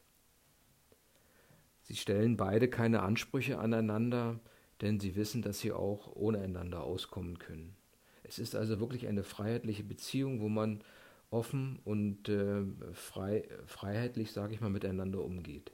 Sie 1.82 1.96
stellen 1.96 2.36
beide 2.36 2.68
keine 2.68 3.02
Ansprüche 3.02 3.58
aneinander, 3.58 4.38
denn 4.80 5.00
sie 5.00 5.16
wissen, 5.16 5.42
dass 5.42 5.58
sie 5.58 5.72
auch 5.72 6.14
ohne 6.14 6.38
einander 6.38 6.84
auskommen 6.84 7.38
können. 7.38 7.76
Es 8.24 8.38
ist 8.38 8.56
also 8.56 8.80
wirklich 8.80 9.06
eine 9.06 9.22
freiheitliche 9.22 9.84
Beziehung, 9.84 10.40
wo 10.40 10.48
man 10.48 10.82
offen 11.30 11.78
und 11.84 12.28
äh, 12.28 12.62
frei, 12.92 13.46
freiheitlich, 13.66 14.32
sage 14.32 14.54
ich 14.54 14.60
mal, 14.60 14.70
miteinander 14.70 15.22
umgeht. 15.22 15.72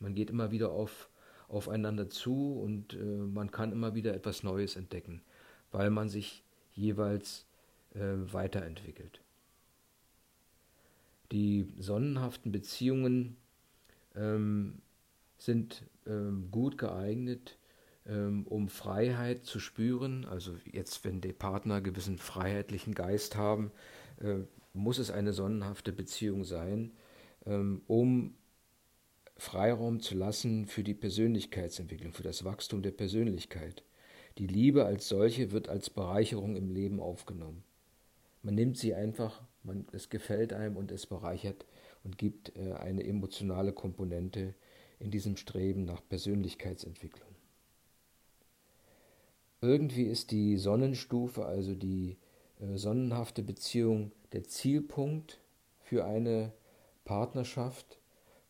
Man 0.00 0.14
geht 0.14 0.30
immer 0.30 0.50
wieder 0.50 0.70
auf, 0.70 1.08
aufeinander 1.48 2.08
zu 2.08 2.58
und 2.60 2.94
äh, 2.94 2.96
man 2.96 3.50
kann 3.50 3.72
immer 3.72 3.94
wieder 3.94 4.14
etwas 4.14 4.42
Neues 4.42 4.76
entdecken, 4.76 5.22
weil 5.70 5.90
man 5.90 6.08
sich 6.08 6.42
jeweils 6.72 7.46
äh, 7.94 8.00
weiterentwickelt. 8.32 9.20
Die 11.32 11.66
sonnenhaften 11.78 12.52
Beziehungen 12.52 13.36
ähm, 14.14 14.80
sind 15.36 15.82
ähm, 16.06 16.50
gut 16.50 16.78
geeignet, 16.78 17.58
um 18.46 18.68
Freiheit 18.68 19.44
zu 19.44 19.60
spüren. 19.60 20.24
Also 20.24 20.54
jetzt, 20.70 21.04
wenn 21.04 21.20
die 21.20 21.32
Partner 21.32 21.76
einen 21.76 21.84
gewissen 21.84 22.18
freiheitlichen 22.18 22.94
Geist 22.94 23.36
haben, 23.36 23.70
äh, 24.20 24.38
muss 24.72 24.98
es 24.98 25.10
eine 25.10 25.32
sonnenhafte 25.32 25.92
Beziehung 25.92 26.44
sein, 26.44 26.92
ähm, 27.46 27.82
um 27.86 28.34
Freiraum 29.36 30.00
zu 30.00 30.16
lassen 30.16 30.66
für 30.66 30.82
die 30.82 30.94
Persönlichkeitsentwicklung, 30.94 32.12
für 32.12 32.22
das 32.22 32.44
Wachstum 32.44 32.82
der 32.82 32.90
Persönlichkeit. 32.90 33.84
Die 34.38 34.46
Liebe 34.46 34.84
als 34.84 35.08
solche 35.08 35.52
wird 35.52 35.68
als 35.68 35.90
Bereicherung 35.90 36.56
im 36.56 36.70
Leben 36.70 37.00
aufgenommen. 37.00 37.64
Man 38.42 38.54
nimmt 38.54 38.78
sie 38.78 38.94
einfach 38.94 39.42
man, 39.68 39.86
es 39.92 40.08
gefällt 40.08 40.52
einem 40.52 40.76
und 40.76 40.90
es 40.90 41.06
bereichert 41.06 41.66
und 42.02 42.18
gibt 42.18 42.56
äh, 42.56 42.72
eine 42.72 43.04
emotionale 43.04 43.72
Komponente 43.72 44.54
in 44.98 45.10
diesem 45.10 45.36
Streben 45.36 45.84
nach 45.84 46.02
Persönlichkeitsentwicklung. 46.08 47.27
Irgendwie 49.60 50.04
ist 50.04 50.30
die 50.30 50.56
Sonnenstufe, 50.56 51.44
also 51.44 51.74
die 51.74 52.16
äh, 52.60 52.76
sonnenhafte 52.76 53.42
Beziehung, 53.42 54.12
der 54.32 54.44
Zielpunkt 54.44 55.40
für 55.80 56.04
eine 56.04 56.52
Partnerschaft, 57.04 57.98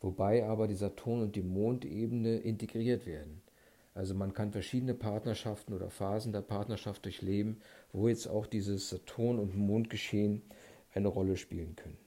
wobei 0.00 0.45
aber 0.45 0.69
die 0.69 0.75
Saturn- 0.75 1.23
und 1.23 1.37
die 1.37 1.43
Mondebene 1.43 2.37
integriert 2.38 3.07
werden. 3.07 3.41
Also 3.95 4.15
man 4.15 4.35
kann 4.35 4.53
verschiedene 4.53 4.95
Partnerschaften 4.95 5.73
oder 5.73 5.91
Phasen 5.91 6.33
der 6.33 6.43
Partnerschaft 6.43 7.05
durchleben, 7.05 7.61
wo 7.93 8.09
jetzt 8.09 8.29
auch 8.29 8.47
dieses 8.47 8.91
Saturn- 8.91 9.38
und 9.38 9.57
Mondgeschehen 9.57 10.43
eine 10.95 11.09
Rolle 11.09 11.37
spielen 11.37 11.75
können. 11.75 11.99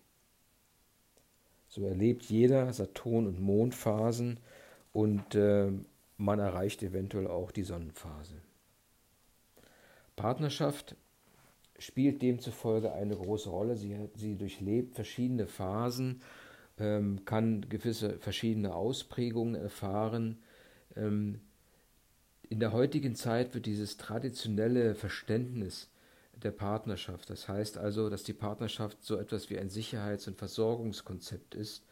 So 1.67 1.87
erlebt 1.87 2.23
jeder 2.23 2.71
Saturn- 2.71 3.27
und 3.27 3.41
Mondphasen 3.41 4.39
und 4.93 5.35
äh, 5.35 5.71
man 6.17 6.39
erreicht 6.39 6.83
eventuell 6.83 7.27
auch 7.27 7.51
die 7.51 7.63
Sonnenphase. 7.63 8.35
Partnerschaft 10.15 10.95
spielt 11.79 12.21
demzufolge 12.21 12.93
eine 12.93 13.15
große 13.15 13.49
Rolle. 13.49 13.75
Sie, 13.75 13.97
sie 14.15 14.35
durchlebt 14.35 14.95
verschiedene 14.95 15.47
Phasen, 15.47 16.21
ähm, 16.77 17.25
kann 17.25 17.67
gewisse 17.69 18.19
verschiedene 18.19 18.75
Ausprägungen 18.75 19.55
erfahren. 19.55 20.37
Ähm, 20.95 21.41
in 22.49 22.59
der 22.59 22.73
heutigen 22.73 23.15
Zeit 23.15 23.53
wird 23.53 23.65
dieses 23.65 23.97
traditionelle 23.97 24.93
Verständnis 24.93 25.89
der 26.43 26.51
Partnerschaft. 26.51 27.29
Das 27.29 27.47
heißt 27.47 27.77
also, 27.77 28.09
dass 28.09 28.23
die 28.23 28.33
Partnerschaft 28.33 29.03
so 29.03 29.17
etwas 29.17 29.49
wie 29.49 29.57
ein 29.57 29.69
Sicherheits- 29.69 30.27
und 30.27 30.37
Versorgungskonzept 30.37 31.55
ist, 31.55 31.85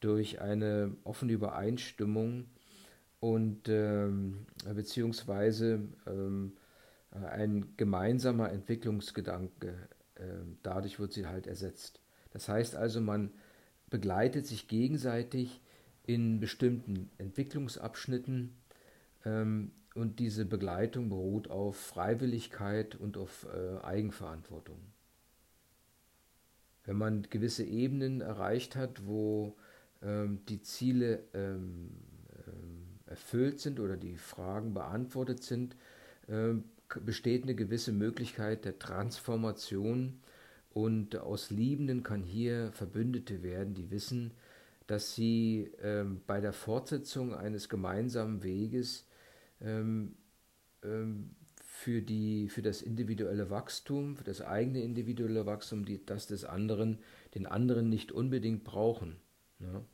durch 0.00 0.40
eine 0.40 0.96
offene 1.04 1.32
Übereinstimmung 1.32 2.46
und 3.20 3.68
ähm, 3.68 4.46
beziehungsweise 4.74 5.80
ähm, 6.06 6.52
ein 7.10 7.74
gemeinsamer 7.76 8.50
Entwicklungsgedanke, 8.50 9.88
äh, 10.16 10.22
dadurch 10.62 10.98
wird 10.98 11.12
sie 11.12 11.26
halt 11.26 11.46
ersetzt. 11.46 12.00
Das 12.30 12.48
heißt 12.48 12.76
also, 12.76 13.00
man 13.00 13.30
begleitet 13.90 14.46
sich 14.46 14.68
gegenseitig 14.68 15.60
in 16.04 16.40
bestimmten 16.40 17.10
Entwicklungsabschnitten 17.18 18.54
ähm, 19.24 19.72
und 19.94 20.18
diese 20.18 20.44
Begleitung 20.44 21.08
beruht 21.08 21.50
auf 21.50 21.76
Freiwilligkeit 21.76 22.94
und 22.94 23.16
auf 23.16 23.46
äh, 23.52 23.84
Eigenverantwortung. 23.84 24.78
Wenn 26.84 26.96
man 26.96 27.22
gewisse 27.22 27.64
Ebenen 27.64 28.20
erreicht 28.20 28.76
hat, 28.76 29.06
wo 29.06 29.56
ähm, 30.02 30.40
die 30.48 30.62
Ziele 30.62 31.24
ähm, 31.34 31.90
erfüllt 33.08 33.60
sind 33.60 33.80
oder 33.80 33.96
die 33.96 34.16
Fragen 34.16 34.74
beantwortet 34.74 35.42
sind, 35.42 35.76
äh, 36.28 36.54
besteht 37.04 37.42
eine 37.42 37.54
gewisse 37.54 37.92
Möglichkeit 37.92 38.64
der 38.64 38.78
Transformation, 38.78 40.20
Und 40.70 41.16
aus 41.16 41.50
Liebenden 41.50 42.02
kann 42.02 42.22
hier 42.22 42.70
Verbündete 42.72 43.42
werden, 43.42 43.74
die 43.74 43.90
wissen, 43.90 44.32
dass 44.86 45.14
sie 45.14 45.72
ähm, 45.82 46.20
bei 46.26 46.40
der 46.40 46.52
Fortsetzung 46.52 47.34
eines 47.34 47.68
gemeinsamen 47.68 48.42
Weges 48.42 49.06
ähm, 49.60 50.14
ähm, 50.84 51.30
für, 51.62 52.00
die, 52.00 52.48
für 52.48 52.62
das 52.62 52.80
individuelle 52.82 53.50
Wachstum, 53.50 54.16
für 54.16 54.24
das 54.24 54.40
eigene 54.40 54.82
individuelle 54.82 55.46
Wachstum, 55.46 55.84
die, 55.84 56.04
das 56.04 56.26
des 56.26 56.44
anderen, 56.44 56.98
den 57.34 57.46
anderen 57.46 57.88
nicht 57.88 58.12
unbedingt 58.12 58.64
brauchen. 58.64 59.16
Ne? 59.58 59.84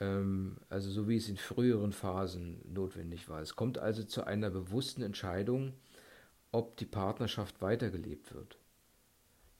Ähm, 0.00 0.56
also 0.68 0.90
so 0.90 1.08
wie 1.08 1.16
es 1.16 1.28
in 1.28 1.36
früheren 1.36 1.92
Phasen 1.92 2.60
notwendig 2.72 3.28
war. 3.28 3.40
Es 3.40 3.56
kommt 3.56 3.78
also 3.78 4.02
zu 4.02 4.24
einer 4.24 4.50
bewussten 4.50 5.02
Entscheidung, 5.02 5.74
ob 6.52 6.76
die 6.76 6.86
Partnerschaft 6.86 7.60
weitergelebt 7.60 8.34
wird. 8.34 8.58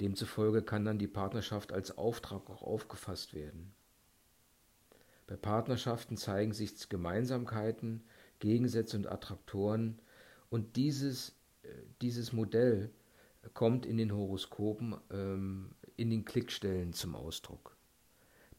Demzufolge 0.00 0.62
kann 0.62 0.84
dann 0.84 0.98
die 0.98 1.08
Partnerschaft 1.08 1.72
als 1.72 1.96
Auftrag 1.96 2.48
auch 2.50 2.62
aufgefasst 2.62 3.34
werden. 3.34 3.74
Bei 5.26 5.36
Partnerschaften 5.36 6.16
zeigen 6.16 6.52
sich 6.52 6.88
Gemeinsamkeiten, 6.88 8.04
Gegensätze 8.38 8.96
und 8.96 9.06
Attraktoren 9.06 10.00
und 10.50 10.76
dieses, 10.76 11.30
äh, 11.62 11.68
dieses 12.02 12.32
Modell 12.32 12.90
kommt 13.54 13.86
in 13.86 13.96
den 13.96 14.12
Horoskopen 14.12 14.96
ähm, 15.10 15.70
in 15.96 16.10
den 16.10 16.24
Klickstellen 16.24 16.92
zum 16.92 17.14
Ausdruck. 17.14 17.76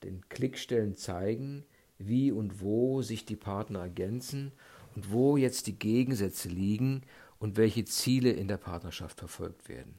Denn 0.04 0.28
Klickstellen 0.30 0.96
zeigen, 0.96 1.66
wie 1.98 2.32
und 2.32 2.62
wo 2.62 3.02
sich 3.02 3.26
die 3.26 3.36
Partner 3.36 3.80
ergänzen 3.80 4.52
und 4.96 5.12
wo 5.12 5.38
jetzt 5.38 5.68
die 5.68 5.78
Gegensätze 5.78 6.50
liegen 6.50 7.04
und 7.44 7.58
welche 7.58 7.84
Ziele 7.84 8.32
in 8.32 8.48
der 8.48 8.56
Partnerschaft 8.56 9.20
verfolgt 9.20 9.68
werden. 9.68 9.96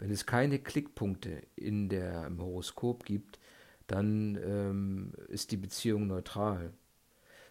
Wenn 0.00 0.10
es 0.10 0.26
keine 0.26 0.58
Klickpunkte 0.58 1.42
in 1.54 1.88
der, 1.88 2.26
im 2.26 2.42
Horoskop 2.42 3.04
gibt, 3.04 3.38
dann 3.86 4.36
ähm, 4.44 5.12
ist 5.28 5.52
die 5.52 5.56
Beziehung 5.56 6.08
neutral. 6.08 6.72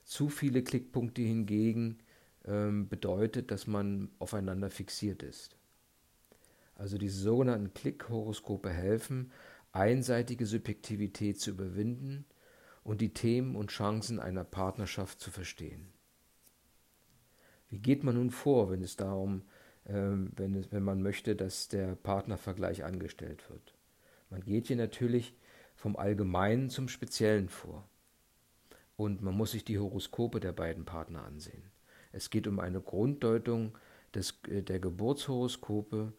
Zu 0.03 0.27
viele 0.27 0.65
Klickpunkte 0.65 1.22
hingegen 1.22 2.00
ähm, 2.44 2.89
bedeutet, 2.89 3.51
dass 3.51 3.68
man 3.68 4.10
aufeinander 4.20 4.70
fixiert 4.70 5.24
ist. 5.24 5.56
Also 6.75 6.98
diese 6.98 7.22
sogenannten 7.22 7.74
Klickhoroskope 7.74 8.70
helfen, 8.70 9.32
einseitige 9.72 10.46
Subjektivität 10.46 11.39
zu 11.39 11.51
überwinden 11.51 12.25
und 12.84 13.00
die 13.00 13.13
Themen 13.13 13.56
und 13.56 13.72
Chancen 13.72 14.20
einer 14.20 14.44
Partnerschaft 14.44 15.22
zu 15.22 15.32
verstehen. 15.32 15.88
Wie 17.70 17.80
geht 17.80 18.04
man 18.04 18.16
nun 18.16 18.32
vor, 18.32 18.72
wenn 18.72 18.82
es 18.82 18.96
darum, 18.96 19.44
ähm, 19.86 20.32
wenn, 20.36 20.56
es, 20.56 20.72
wenn 20.72 20.84
man 20.84 21.02
möchte, 21.02 21.36
dass 21.36 21.68
der 21.68 21.96
Partnervergleich 21.96 22.84
angestellt 22.84 23.50
wird? 23.50 23.76
Man 24.30 24.42
geht 24.44 24.68
hier 24.68 24.76
natürlich 24.76 25.34
vom 25.76 25.96
Allgemeinen 25.96 26.70
zum 26.70 26.88
Speziellen 26.88 27.50
vor. 27.50 27.88
Und 28.98 29.22
man 29.22 29.36
muss 29.36 29.52
sich 29.52 29.64
die 29.64 29.80
Horoskope 29.80 30.40
der 30.40 30.52
beiden 30.52 30.84
Partner 30.84 31.24
ansehen. 31.24 31.64
Es 32.12 32.30
geht 32.30 32.48
um 32.48 32.60
eine 32.60 32.82
Grunddeutung 32.82 33.78
des, 34.14 34.40
äh, 34.48 34.62
der 34.62 34.80
Geburtshoroskope, 34.80 36.14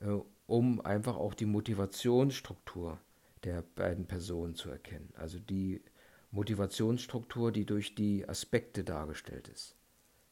äh, 0.00 0.18
um 0.46 0.80
einfach 0.80 1.16
auch 1.16 1.34
die 1.34 1.46
Motivationsstruktur 1.46 2.98
der 3.44 3.62
beiden 3.62 4.06
Personen 4.06 4.54
zu 4.54 4.70
erkennen. 4.70 5.12
Also 5.16 5.38
die 5.38 5.82
Motivationsstruktur, 6.30 7.52
die 7.52 7.64
durch 7.64 7.94
die 7.94 8.28
Aspekte 8.28 8.82
dargestellt 8.82 9.48
ist. 9.48 9.76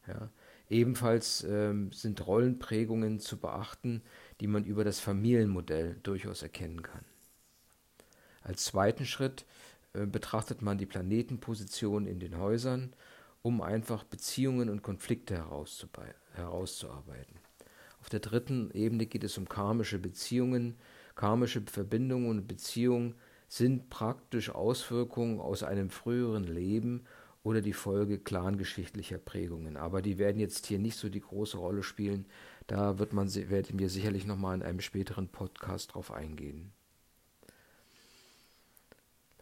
Ja. 0.07 0.29
Ebenfalls 0.69 1.43
ähm, 1.43 1.91
sind 1.91 2.25
Rollenprägungen 2.25 3.19
zu 3.19 3.37
beachten, 3.37 4.01
die 4.39 4.47
man 4.47 4.65
über 4.65 4.83
das 4.83 4.99
Familienmodell 4.99 5.97
durchaus 6.01 6.41
erkennen 6.41 6.81
kann. 6.81 7.05
Als 8.41 8.65
zweiten 8.65 9.05
Schritt 9.05 9.45
äh, 9.93 10.05
betrachtet 10.05 10.61
man 10.61 10.77
die 10.77 10.85
Planetenposition 10.85 12.07
in 12.07 12.19
den 12.19 12.37
Häusern, 12.37 12.93
um 13.41 13.61
einfach 13.61 14.03
Beziehungen 14.03 14.69
und 14.69 14.81
Konflikte 14.81 15.35
herauszuarbeiten. 15.35 17.35
Auf 17.99 18.09
der 18.09 18.19
dritten 18.19 18.71
Ebene 18.71 19.05
geht 19.05 19.23
es 19.23 19.37
um 19.37 19.47
karmische 19.47 19.99
Beziehungen. 19.99 20.77
Karmische 21.15 21.61
Verbindungen 21.61 22.29
und 22.29 22.47
Beziehungen 22.47 23.15
sind 23.47 23.89
praktisch 23.89 24.49
Auswirkungen 24.49 25.39
aus 25.39 25.63
einem 25.63 25.89
früheren 25.89 26.43
Leben 26.43 27.05
oder 27.45 27.61
die 27.61 27.73
Folge 27.73 28.17
clangeschichtlicher 28.17 29.19
Prägungen. 29.19 29.77
Aber 29.77 30.01
die 30.01 30.17
werden 30.17 30.39
jetzt 30.39 30.65
hier 30.65 30.79
nicht 30.79 30.97
so 30.97 31.09
die 31.09 31.21
große 31.21 31.57
Rolle 31.57 31.83
spielen. 31.83 32.25
Da 32.65 32.97
wird 32.97 33.13
man, 33.13 33.31
werden 33.35 33.77
wir 33.77 33.89
sicherlich 33.89 34.25
nochmal 34.25 34.55
in 34.55 34.63
einem 34.63 34.81
späteren 34.81 35.27
Podcast 35.27 35.93
drauf 35.93 36.11
eingehen. 36.11 36.71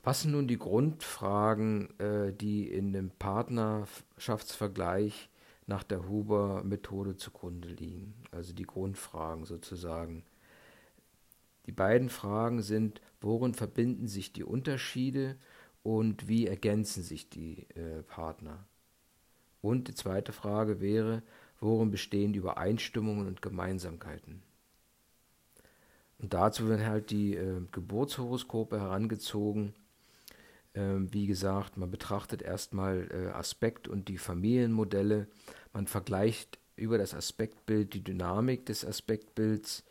Was 0.03 0.23
sind 0.23 0.33
nun 0.33 0.49
die 0.49 0.57
Grundfragen, 0.57 1.97
äh, 1.97 2.33
die 2.33 2.67
in 2.67 2.91
dem 2.91 3.09
Partnerschaftsvergleich 3.09 5.29
nach 5.65 5.83
der 5.83 6.09
Huber-Methode 6.09 7.15
zugrunde 7.15 7.69
liegen? 7.69 8.15
Also 8.31 8.53
die 8.53 8.65
Grundfragen 8.65 9.45
sozusagen. 9.45 10.25
Die 11.67 11.71
beiden 11.71 12.09
Fragen 12.09 12.61
sind, 12.61 12.99
worin 13.21 13.53
verbinden 13.53 14.09
sich 14.09 14.33
die 14.33 14.43
Unterschiede 14.43 15.37
und 15.83 16.27
wie 16.27 16.47
ergänzen 16.47 17.03
sich 17.03 17.29
die 17.29 17.67
äh, 17.75 18.03
Partner? 18.03 18.65
Und 19.61 19.87
die 19.87 19.95
zweite 19.95 20.33
Frage 20.33 20.81
wäre, 20.81 21.23
worin 21.59 21.91
bestehen 21.91 22.33
die 22.33 22.39
Übereinstimmungen 22.39 23.27
und 23.27 23.41
Gemeinsamkeiten? 23.41 24.41
Und 26.19 26.33
dazu 26.33 26.67
werden 26.69 26.85
halt 26.85 27.11
die 27.11 27.35
äh, 27.35 27.61
Geburtshoroskope 27.71 28.79
herangezogen, 28.79 29.73
ähm, 30.75 31.13
wie 31.13 31.27
gesagt, 31.27 31.77
man 31.77 31.91
betrachtet 31.91 32.41
erstmal 32.41 33.07
äh, 33.11 33.31
Aspekt 33.31 33.87
und 33.87 34.07
die 34.07 34.17
Familienmodelle. 34.17 35.27
Man 35.71 35.87
vergleicht 35.87 36.59
über 36.75 36.97
das 36.97 37.13
Aspektbild 37.13 37.93
die 37.93 38.03
Dynamik 38.03 38.65
des 38.65 38.85
Aspektbilds. 38.85 39.83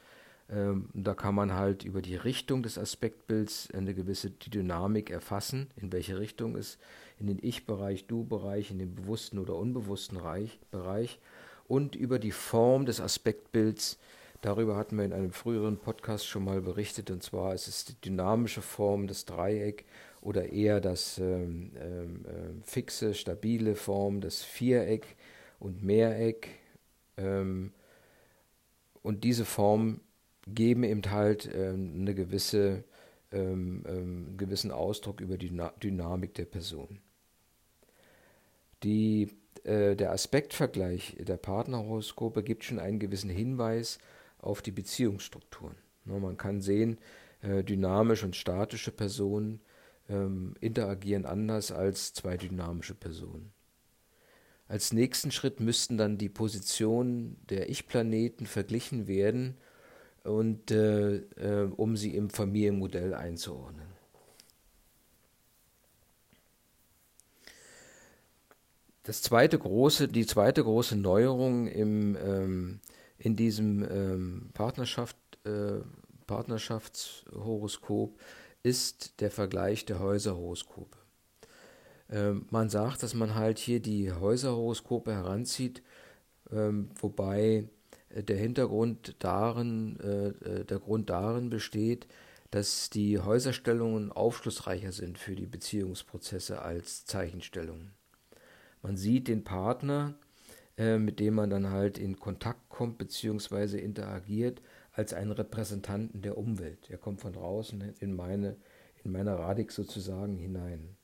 Ähm, 0.50 0.88
da 0.92 1.14
kann 1.14 1.34
man 1.34 1.54
halt 1.54 1.84
über 1.84 2.02
die 2.02 2.16
Richtung 2.16 2.62
des 2.62 2.78
Aspektbilds 2.78 3.70
eine 3.72 3.94
gewisse 3.94 4.30
Dynamik 4.30 5.10
erfassen, 5.10 5.68
in 5.76 5.92
welche 5.92 6.18
Richtung 6.18 6.56
es 6.56 6.78
in 7.18 7.26
den 7.26 7.38
Ich-Bereich, 7.40 8.06
Du-Bereich, 8.06 8.70
in 8.70 8.78
den 8.78 8.94
bewussten 8.94 9.38
oder 9.38 9.56
unbewussten 9.56 10.18
Reich, 10.18 10.58
Bereich 10.70 11.20
und 11.68 11.94
über 11.94 12.18
die 12.18 12.32
Form 12.32 12.84
des 12.84 13.00
Aspektbilds. 13.00 13.98
Darüber 14.40 14.76
hatten 14.76 14.96
wir 14.98 15.04
in 15.04 15.12
einem 15.12 15.32
früheren 15.32 15.78
Podcast 15.78 16.26
schon 16.26 16.44
mal 16.44 16.60
berichtet, 16.60 17.10
und 17.10 17.22
zwar 17.22 17.54
ist 17.54 17.68
es 17.68 17.84
die 17.84 18.00
dynamische 18.00 18.60
Form 18.60 19.06
des 19.06 19.24
Dreieck 19.24 19.84
oder 20.20 20.50
eher 20.50 20.80
das 20.80 21.18
ähm, 21.18 21.72
ähm, 21.76 22.24
ähm, 22.28 22.62
fixe, 22.64 23.14
stabile 23.14 23.76
Form, 23.76 24.20
das 24.20 24.42
Viereck 24.42 25.16
und 25.60 25.82
Mehreck. 25.82 26.48
Ähm, 27.16 27.72
und 29.02 29.24
diese 29.24 29.44
Form 29.44 30.00
geben 30.46 30.84
eben 30.84 31.02
halt 31.10 31.48
ähm, 31.52 32.00
eine 32.00 32.14
gewisse, 32.14 32.84
ähm, 33.30 34.34
gewissen 34.36 34.70
Ausdruck 34.70 35.20
über 35.20 35.38
die 35.38 35.50
Na 35.50 35.72
Dynamik 35.82 36.34
der 36.34 36.46
Person. 36.46 37.00
Die, 38.82 39.28
äh, 39.64 39.94
der 39.94 40.12
Aspektvergleich 40.12 41.16
der 41.20 41.36
Partnerhoroskope 41.36 42.42
gibt 42.42 42.64
schon 42.64 42.78
einen 42.78 42.98
gewissen 42.98 43.30
Hinweis 43.30 43.98
auf 44.38 44.62
die 44.62 44.72
Beziehungsstrukturen. 44.72 45.76
Ne, 46.04 46.18
man 46.18 46.36
kann 46.36 46.60
sehen, 46.60 46.98
äh, 47.42 47.62
dynamische 47.62 48.26
und 48.26 48.36
statische 48.36 48.90
Personen 48.90 49.60
ähm, 50.08 50.54
interagieren 50.60 51.26
anders 51.26 51.70
als 51.70 52.12
zwei 52.12 52.36
dynamische 52.36 52.94
Personen. 52.94 53.52
Als 54.66 54.92
nächsten 54.92 55.30
Schritt 55.30 55.60
müssten 55.60 55.96
dann 55.96 56.18
die 56.18 56.28
Positionen 56.28 57.36
der 57.50 57.68
Ich-Planeten 57.68 58.46
verglichen 58.46 59.06
werden, 59.06 59.58
und, 60.24 60.70
äh, 60.70 61.16
äh, 61.16 61.70
um 61.76 61.96
sie 61.96 62.14
im 62.14 62.30
Familienmodell 62.30 63.14
einzuordnen. 63.14 63.92
Das 69.04 69.20
zweite 69.20 69.58
große, 69.58 70.06
die 70.06 70.26
zweite 70.26 70.62
große 70.62 70.94
Neuerung 70.96 71.66
im, 71.66 72.16
ähm, 72.16 72.80
in 73.18 73.34
diesem 73.34 73.82
ähm, 73.82 74.50
Partnerschaft, 74.54 75.16
äh, 75.44 75.80
Partnerschaftshoroskop 76.26 78.18
ist 78.62 79.20
der 79.20 79.32
Vergleich 79.32 79.84
der 79.86 79.98
Häuserhoroskope. 79.98 80.96
Ähm, 82.10 82.46
man 82.50 82.68
sagt, 82.68 83.02
dass 83.02 83.14
man 83.14 83.34
halt 83.34 83.58
hier 83.58 83.80
die 83.80 84.12
Häuserhoroskope 84.12 85.12
heranzieht, 85.12 85.82
ähm, 86.52 86.90
wobei 87.00 87.68
der 88.20 88.36
Hintergrund 88.36 89.16
darin, 89.18 89.98
äh, 90.00 90.28
äh, 90.28 90.64
der 90.64 90.78
Grund 90.78 91.10
darin 91.10 91.48
besteht, 91.48 92.06
dass 92.50 92.90
die 92.90 93.18
Häuserstellungen 93.18 94.12
aufschlussreicher 94.12 94.92
sind 94.92 95.18
für 95.18 95.34
die 95.34 95.46
Beziehungsprozesse 95.46 96.60
als 96.60 97.06
Zeichenstellungen. 97.06 97.92
Man 98.82 98.96
sieht 98.96 99.28
den 99.28 99.42
Partner, 99.44 100.14
mit 100.76 101.20
dem 101.20 101.34
man 101.34 101.48
dann 101.48 101.70
halt 101.70 101.96
in 101.96 102.18
Kontakt 102.18 102.68
kommt 102.68 102.98
bzw. 102.98 103.78
interagiert, 103.78 104.60
als 104.92 105.14
einen 105.14 105.32
Repräsentanten 105.32 106.20
der 106.20 106.36
Umwelt. 106.36 106.90
Er 106.90 106.98
kommt 106.98 107.20
von 107.20 107.32
draußen 107.32 107.94
in 108.00 108.14
meine, 108.14 108.56
in 109.02 109.12
meine 109.12 109.38
Radix 109.38 109.74
sozusagen 109.74 110.36
hinein. 110.36 110.96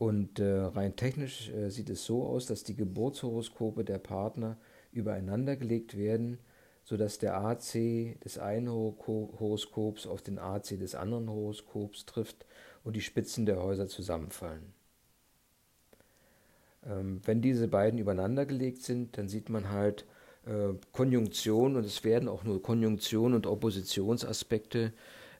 Und 0.00 0.38
äh, 0.38 0.60
rein 0.60 0.96
technisch 0.96 1.50
äh, 1.50 1.68
sieht 1.70 1.90
es 1.90 2.04
so 2.04 2.26
aus, 2.26 2.46
dass 2.46 2.64
die 2.64 2.74
Geburtshoroskope 2.74 3.84
der 3.84 3.98
Partner 3.98 4.56
übereinander 4.92 5.56
gelegt 5.56 5.96
werden, 5.96 6.38
sodass 6.84 7.18
der 7.18 7.36
AC 7.36 8.20
des 8.24 8.38
einen 8.38 8.68
Horoskops 8.68 10.06
auf 10.06 10.22
den 10.22 10.38
AC 10.38 10.78
des 10.78 10.94
anderen 10.94 11.28
Horoskops 11.30 12.06
trifft 12.06 12.46
und 12.82 12.96
die 12.96 13.00
Spitzen 13.00 13.46
der 13.46 13.62
Häuser 13.62 13.88
zusammenfallen. 13.88 14.72
Ähm, 16.84 17.20
wenn 17.24 17.42
diese 17.42 17.68
beiden 17.68 17.98
übereinander 17.98 18.46
gelegt 18.46 18.82
sind, 18.82 19.18
dann 19.18 19.28
sieht 19.28 19.50
man 19.50 19.70
halt 19.70 20.06
äh, 20.46 20.74
Konjunktion 20.92 21.76
und 21.76 21.84
es 21.84 22.04
werden 22.04 22.28
auch 22.28 22.44
nur 22.44 22.62
Konjunktion 22.62 23.34
und 23.34 23.46
Oppositionsaspekte 23.46 24.92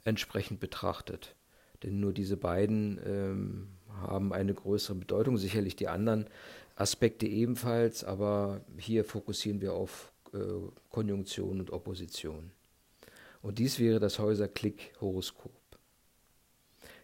entsprechend 0.05 0.61
betrachtet. 0.61 1.35
Denn 1.83 1.99
nur 2.01 2.13
diese 2.13 2.37
beiden 2.37 3.01
ähm, 3.07 3.69
haben 4.03 4.33
eine 4.33 4.55
größere 4.55 4.97
Bedeutung, 4.97 5.39
sicherlich 5.39 5.77
die 5.77 5.89
anderen 5.89 6.27
Aspekte 6.81 7.27
ebenfalls, 7.27 8.05
aber 8.05 8.65
hier 8.79 9.05
fokussieren 9.05 9.61
wir 9.61 9.75
auf 9.75 10.13
äh, 10.33 10.39
Konjunktion 10.89 11.61
und 11.61 11.73
Opposition. 11.73 12.53
Und 13.43 13.59
dies 13.59 13.79
wäre 13.79 14.01
das 14.01 14.19
Häuser-Klick-Horoskop. 14.19 15.53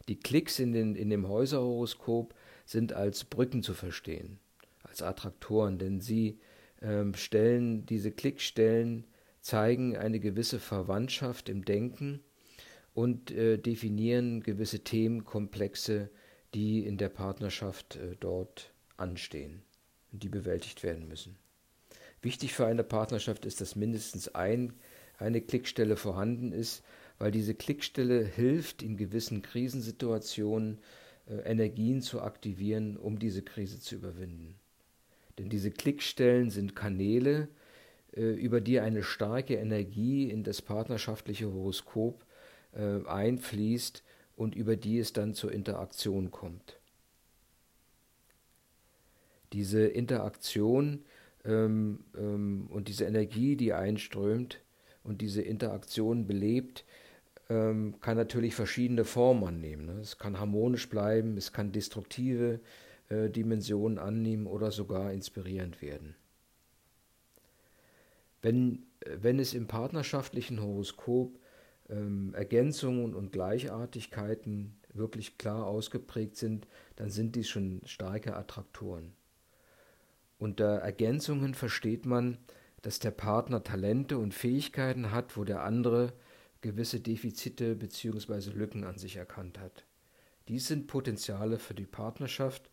Die 0.08 0.18
Klicks 0.18 0.58
in, 0.60 0.72
den, 0.72 0.96
in 0.96 1.10
dem 1.10 1.28
Häuserhoroskop 1.28 2.34
sind 2.64 2.94
als 2.94 3.24
Brücken 3.24 3.62
zu 3.62 3.74
verstehen, 3.74 4.38
als 4.82 5.02
Attraktoren, 5.02 5.78
denn 5.78 6.00
sie 6.00 6.38
ähm, 6.80 7.12
stellen, 7.14 7.84
diese 7.84 8.12
Klickstellen 8.12 9.04
zeigen 9.42 9.96
eine 9.96 10.20
gewisse 10.20 10.58
Verwandtschaft 10.58 11.50
im 11.50 11.66
Denken 11.66 12.20
und 12.94 13.30
äh, 13.30 13.58
definieren 13.58 14.42
gewisse 14.42 14.80
Themenkomplexe, 14.84 16.08
die 16.54 16.86
in 16.86 16.96
der 16.96 17.10
Partnerschaft 17.10 17.96
äh, 17.96 18.16
dort 18.18 18.72
anstehen 18.96 19.65
und 20.12 20.22
die 20.22 20.28
bewältigt 20.28 20.82
werden 20.82 21.08
müssen. 21.08 21.36
Wichtig 22.22 22.54
für 22.54 22.66
eine 22.66 22.84
Partnerschaft 22.84 23.44
ist, 23.44 23.60
dass 23.60 23.76
mindestens 23.76 24.34
ein, 24.34 24.72
eine 25.18 25.40
Klickstelle 25.40 25.96
vorhanden 25.96 26.52
ist, 26.52 26.82
weil 27.18 27.30
diese 27.30 27.54
Klickstelle 27.54 28.24
hilft, 28.24 28.82
in 28.82 28.96
gewissen 28.96 29.42
Krisensituationen 29.42 30.78
äh, 31.28 31.36
Energien 31.50 32.02
zu 32.02 32.20
aktivieren, 32.20 32.96
um 32.96 33.18
diese 33.18 33.42
Krise 33.42 33.80
zu 33.80 33.94
überwinden. 33.94 34.56
Denn 35.38 35.48
diese 35.48 35.70
Klickstellen 35.70 36.50
sind 36.50 36.76
Kanäle, 36.76 37.48
äh, 38.12 38.22
über 38.22 38.60
die 38.60 38.80
eine 38.80 39.02
starke 39.02 39.54
Energie 39.54 40.30
in 40.30 40.42
das 40.42 40.62
partnerschaftliche 40.62 41.52
Horoskop 41.52 42.24
äh, 42.72 43.06
einfließt 43.06 44.02
und 44.36 44.54
über 44.54 44.76
die 44.76 44.98
es 44.98 45.12
dann 45.12 45.34
zur 45.34 45.52
Interaktion 45.52 46.30
kommt. 46.30 46.78
Diese 49.56 49.86
Interaktion 49.86 51.02
ähm, 51.46 52.00
ähm, 52.14 52.66
und 52.68 52.88
diese 52.88 53.06
Energie, 53.06 53.56
die 53.56 53.72
einströmt 53.72 54.60
und 55.02 55.22
diese 55.22 55.40
Interaktion 55.40 56.26
belebt, 56.26 56.84
ähm, 57.48 57.94
kann 58.02 58.18
natürlich 58.18 58.54
verschiedene 58.54 59.06
Formen 59.06 59.44
annehmen. 59.44 59.86
Ne? 59.86 60.00
Es 60.02 60.18
kann 60.18 60.38
harmonisch 60.38 60.90
bleiben, 60.90 61.38
es 61.38 61.54
kann 61.54 61.72
destruktive 61.72 62.60
äh, 63.08 63.30
Dimensionen 63.30 63.98
annehmen 63.98 64.46
oder 64.46 64.70
sogar 64.70 65.10
inspirierend 65.14 65.80
werden. 65.80 66.16
Wenn, 68.42 68.82
wenn 69.06 69.38
es 69.38 69.54
im 69.54 69.68
partnerschaftlichen 69.68 70.60
Horoskop 70.60 71.38
ähm, 71.88 72.34
Ergänzungen 72.34 73.14
und 73.14 73.32
Gleichartigkeiten 73.32 74.76
wirklich 74.92 75.38
klar 75.38 75.64
ausgeprägt 75.64 76.36
sind, 76.36 76.68
dann 76.96 77.08
sind 77.08 77.36
dies 77.36 77.48
schon 77.48 77.80
starke 77.86 78.36
Attraktoren. 78.36 79.14
Unter 80.38 80.78
Ergänzungen 80.78 81.54
versteht 81.54 82.06
man, 82.06 82.38
dass 82.82 82.98
der 82.98 83.10
Partner 83.10 83.64
Talente 83.64 84.18
und 84.18 84.34
Fähigkeiten 84.34 85.10
hat, 85.10 85.36
wo 85.36 85.44
der 85.44 85.62
andere 85.62 86.12
gewisse 86.60 87.00
Defizite 87.00 87.74
bzw. 87.74 88.50
Lücken 88.50 88.84
an 88.84 88.98
sich 88.98 89.16
erkannt 89.16 89.58
hat. 89.58 89.84
Dies 90.48 90.68
sind 90.68 90.86
Potenziale 90.86 91.58
für 91.58 91.74
die 91.74 91.86
Partnerschaft. 91.86 92.70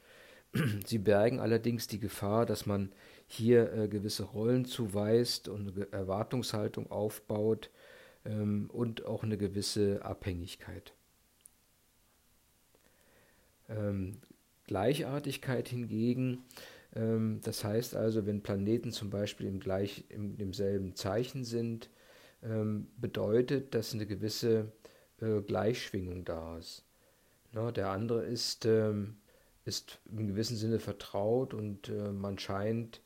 Sie 0.86 0.99
bergen 0.99 1.39
allerdings 1.39 1.88
die 1.88 1.99
Gefahr, 1.99 2.45
dass 2.45 2.65
man 2.65 2.91
hier 3.28 3.73
äh, 3.73 3.88
gewisse 3.88 4.23
Rollen 4.23 4.65
zuweist 4.65 5.47
und 5.47 5.76
eine 5.76 5.91
Erwartungshaltung 5.91 6.91
aufbaut 6.91 7.69
ähm, 8.26 8.69
und 8.71 9.06
auch 9.06 9.23
eine 9.23 9.38
gewisse 9.38 10.04
Abhängigkeit. 10.06 10.93
Ähm, 13.69 14.17
Gleichartigkeit 14.67 15.67
hingegen, 15.67 16.43
ähm, 16.95 17.39
das 17.43 17.63
heißt 17.63 17.95
also, 17.95 18.25
wenn 18.25 18.43
Planeten 18.43 18.91
zum 18.91 19.10
Beispiel 19.10 19.47
im, 19.47 19.60
gleich, 19.60 20.06
im 20.10 20.38
demselben 20.38 20.95
Zeichen 20.95 21.43
sind, 21.43 21.89
ähm, 22.43 22.88
bedeutet, 22.97 23.73
dass 23.73 23.93
eine 23.93 24.06
gewisse 24.06 24.71
äh, 25.21 25.41
Gleichschwingung 25.41 26.25
da 26.25 26.58
ist. 26.58 26.84
Na, 27.51 27.71
der 27.71 27.89
andere 27.89 28.23
ist, 28.23 28.65
ähm, 28.65 29.17
ist 29.65 29.99
im 30.06 30.27
gewissen 30.27 30.58
Sinne 30.58 30.79
vertraut 30.79 31.53
und 31.53 31.89
äh, 31.89 32.12
man 32.12 32.38
scheint 32.38 33.01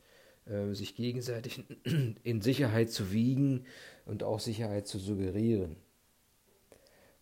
äh, 0.46 0.74
sich 0.74 0.94
gegenseitig 0.94 1.64
in 2.22 2.40
Sicherheit 2.40 2.90
zu 2.90 3.12
wiegen 3.12 3.64
und 4.06 4.22
auch 4.22 4.40
Sicherheit 4.40 4.86
zu 4.86 4.98
suggerieren. 4.98 5.76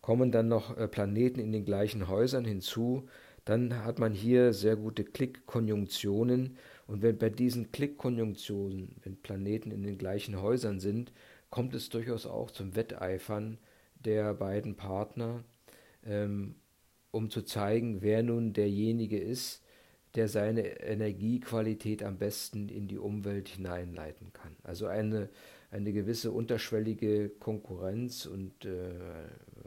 Kommen 0.01 0.31
dann 0.31 0.47
noch 0.47 0.77
äh, 0.77 0.87
Planeten 0.87 1.39
in 1.39 1.51
den 1.51 1.65
gleichen 1.65 2.07
Häusern 2.07 2.45
hinzu, 2.45 3.07
dann 3.47 3.85
hat 3.85 3.97
man 3.97 4.11
hier 4.11 4.51
sehr 4.51 4.75
gute 4.75 5.05
Klickkonjunktionen. 5.05 6.57
Und 6.85 7.01
wenn 7.01 7.17
bei 7.17 7.29
diesen 7.29 7.71
Klickkonjunktionen, 7.71 8.97
wenn 9.03 9.21
Planeten 9.21 9.71
in 9.71 9.83
den 9.83 9.97
gleichen 9.97 10.41
Häusern 10.41 10.81
sind, 10.81 11.13
kommt 11.49 11.73
es 11.73 11.87
durchaus 11.87 12.25
auch 12.25 12.51
zum 12.51 12.75
Wetteifern 12.75 13.57
der 14.03 14.33
beiden 14.33 14.75
Partner, 14.75 15.45
ähm, 16.05 16.55
um 17.11 17.29
zu 17.29 17.41
zeigen, 17.41 18.01
wer 18.01 18.21
nun 18.21 18.51
derjenige 18.51 19.17
ist, 19.17 19.63
der 20.15 20.27
seine 20.27 20.81
Energiequalität 20.81 22.03
am 22.03 22.17
besten 22.17 22.67
in 22.67 22.89
die 22.89 22.97
Umwelt 22.97 23.47
hineinleiten 23.47 24.33
kann. 24.33 24.57
Also 24.63 24.87
eine, 24.87 25.29
eine 25.71 25.93
gewisse 25.93 26.31
unterschwellige 26.31 27.29
Konkurrenz 27.29 28.25
und 28.25 28.65
äh, 28.65 28.91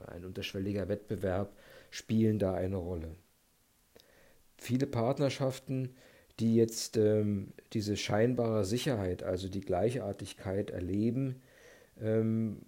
ein 0.07 0.27
unterschwelliger 0.27 0.89
Wettbewerb 0.89 1.57
spielen 1.91 2.39
da 2.39 2.53
eine 2.53 2.77
Rolle. 2.77 3.17
Viele 4.61 4.87
Partnerschaften, 4.87 5.95
die 6.39 6.55
jetzt 6.55 6.99
ähm, 6.99 7.55
diese 7.73 7.97
scheinbare 7.97 8.67
Sicherheit, 8.67 9.23
also 9.23 9.49
die 9.49 9.63
Gleichartigkeit 9.63 10.71
erleben, 10.71 11.41
ähm, 11.99 12.61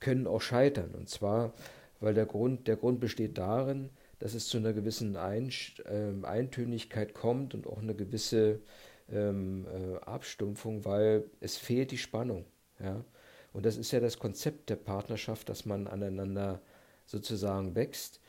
können 0.00 0.26
auch 0.26 0.40
scheitern. 0.40 0.96
Und 0.96 1.08
zwar, 1.08 1.54
weil 2.00 2.14
der 2.14 2.26
Grund, 2.26 2.66
der 2.66 2.76
Grund 2.76 2.98
besteht 2.98 3.38
darin, 3.38 3.90
dass 4.18 4.34
es 4.34 4.48
zu 4.48 4.58
einer 4.58 4.72
gewissen 4.72 5.16
Ein, 5.16 5.52
äh, 5.84 6.26
Eintönigkeit 6.26 7.14
kommt 7.14 7.54
und 7.54 7.68
auch 7.68 7.78
eine 7.78 7.94
gewisse 7.94 8.60
ähm, 9.08 9.66
äh, 9.66 9.98
Abstumpfung, 10.04 10.84
weil 10.84 11.30
es 11.40 11.56
fehlt 11.56 11.92
die 11.92 11.98
Spannung. 11.98 12.44
Ja? 12.80 13.04
Und 13.52 13.66
das 13.66 13.76
ist 13.76 13.92
ja 13.92 14.00
das 14.00 14.18
Konzept 14.18 14.68
der 14.68 14.76
Partnerschaft, 14.76 15.48
dass 15.48 15.64
man 15.64 15.86
aneinander 15.86 16.60
sozusagen 17.06 17.76
wächst. 17.76 18.20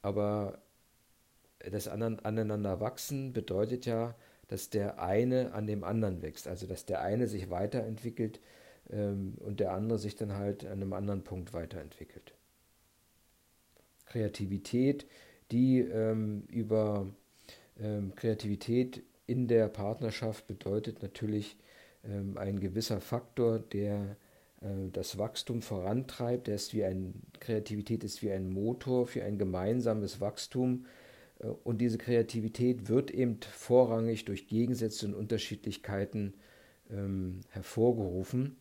Aber 0.00 0.63
das 1.70 1.88
aneinander 1.88 2.80
wachsen 2.80 3.32
bedeutet 3.32 3.86
ja, 3.86 4.14
dass 4.48 4.70
der 4.70 5.00
eine 5.00 5.52
an 5.52 5.66
dem 5.66 5.84
anderen 5.84 6.22
wächst, 6.22 6.46
also 6.48 6.66
dass 6.66 6.84
der 6.84 7.00
eine 7.00 7.26
sich 7.26 7.50
weiterentwickelt 7.50 8.40
ähm, 8.90 9.34
und 9.38 9.60
der 9.60 9.72
andere 9.72 9.98
sich 9.98 10.16
dann 10.16 10.34
halt 10.34 10.64
an 10.64 10.72
einem 10.72 10.92
anderen 10.92 11.24
Punkt 11.24 11.52
weiterentwickelt. 11.52 12.34
Kreativität, 14.06 15.06
die 15.50 15.80
ähm, 15.80 16.44
über 16.48 17.06
ähm, 17.80 18.14
Kreativität 18.14 19.02
in 19.26 19.48
der 19.48 19.68
Partnerschaft 19.68 20.46
bedeutet 20.46 21.02
natürlich 21.02 21.56
ähm, 22.04 22.36
ein 22.36 22.60
gewisser 22.60 23.00
Faktor, 23.00 23.58
der 23.58 24.16
äh, 24.60 24.90
das 24.92 25.18
Wachstum 25.18 25.62
vorantreibt. 25.62 26.46
Der 26.46 26.56
ist 26.56 26.74
wie 26.74 26.84
ein, 26.84 27.22
Kreativität 27.40 28.04
ist 28.04 28.22
wie 28.22 28.30
ein 28.30 28.50
Motor 28.50 29.06
für 29.06 29.24
ein 29.24 29.38
gemeinsames 29.38 30.20
Wachstum. 30.20 30.86
Äh, 31.40 31.46
und 31.46 31.78
diese 31.78 31.98
Kreativität 31.98 32.88
wird 32.88 33.10
eben 33.10 33.40
vorrangig 33.40 34.24
durch 34.24 34.46
Gegensätze 34.46 35.06
und 35.06 35.14
Unterschiedlichkeiten 35.14 36.34
ähm, 36.90 37.40
hervorgerufen 37.50 38.56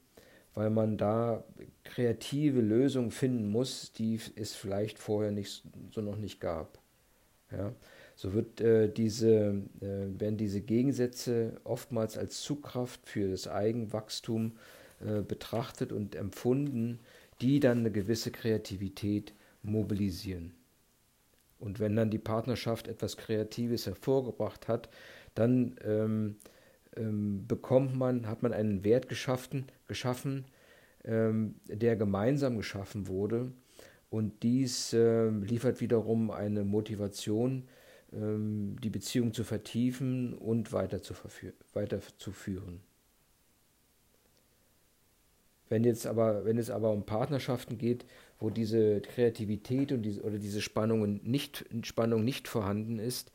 weil 0.53 0.69
man 0.69 0.97
da 0.97 1.43
kreative 1.83 2.61
Lösungen 2.61 3.11
finden 3.11 3.49
muss, 3.49 3.91
die 3.93 4.19
es 4.35 4.53
vielleicht 4.53 4.99
vorher 4.99 5.31
nicht, 5.31 5.63
so 5.91 6.01
noch 6.01 6.17
nicht 6.17 6.39
gab. 6.39 6.79
Ja? 7.51 7.73
So 8.15 8.33
wird 8.33 8.61
äh, 8.61 8.91
diese, 8.91 9.63
äh, 9.81 10.19
werden 10.19 10.37
diese 10.37 10.61
Gegensätze 10.61 11.59
oftmals 11.63 12.17
als 12.17 12.41
Zugkraft 12.41 13.07
für 13.07 13.31
das 13.31 13.47
Eigenwachstum 13.47 14.57
äh, 15.03 15.21
betrachtet 15.21 15.91
und 15.91 16.15
empfunden, 16.15 16.99
die 17.41 17.59
dann 17.59 17.79
eine 17.79 17.91
gewisse 17.91 18.31
Kreativität 18.31 19.33
mobilisieren. 19.63 20.53
Und 21.63 21.79
wenn 21.79 21.95
dann 21.95 22.09
die 22.09 22.19
Partnerschaft 22.19 22.89
etwas 22.89 23.15
Kreatives 23.15 23.85
hervorgebracht 23.85 24.67
hat, 24.67 24.89
dann 25.33 25.77
ähm, 25.85 26.35
ähm, 26.97 27.47
bekommt 27.47 27.95
man, 27.95 28.27
hat 28.27 28.43
man 28.43 28.51
einen 28.51 28.83
Wert 28.83 29.07
geschaffen, 29.07 29.67
geschaffen 29.87 30.43
ähm, 31.05 31.55
der 31.67 31.95
gemeinsam 31.95 32.57
geschaffen 32.57 33.07
wurde. 33.07 33.53
Und 34.09 34.43
dies 34.43 34.91
äh, 34.91 35.29
liefert 35.29 35.79
wiederum 35.79 36.31
eine 36.31 36.65
Motivation, 36.65 37.63
ähm, 38.11 38.75
die 38.83 38.89
Beziehung 38.89 39.33
zu 39.33 39.45
vertiefen 39.45 40.33
und 40.33 40.73
weiterzuführen. 40.73 42.81
Wenn 45.69 45.85
jetzt 45.85 46.05
aber, 46.05 46.43
wenn 46.43 46.57
es 46.57 46.69
aber 46.69 46.91
um 46.91 47.05
Partnerschaften 47.05 47.77
geht, 47.77 48.05
wo 48.43 48.49
diese 48.49 48.99
Kreativität 48.99 49.93
und 49.93 50.01
diese, 50.01 50.21
oder 50.21 50.37
diese 50.37 50.61
Spannungen 50.61 51.21
nicht, 51.23 51.65
Spannung 51.83 52.25
nicht 52.25 52.49
vorhanden 52.49 52.99
ist, 52.99 53.31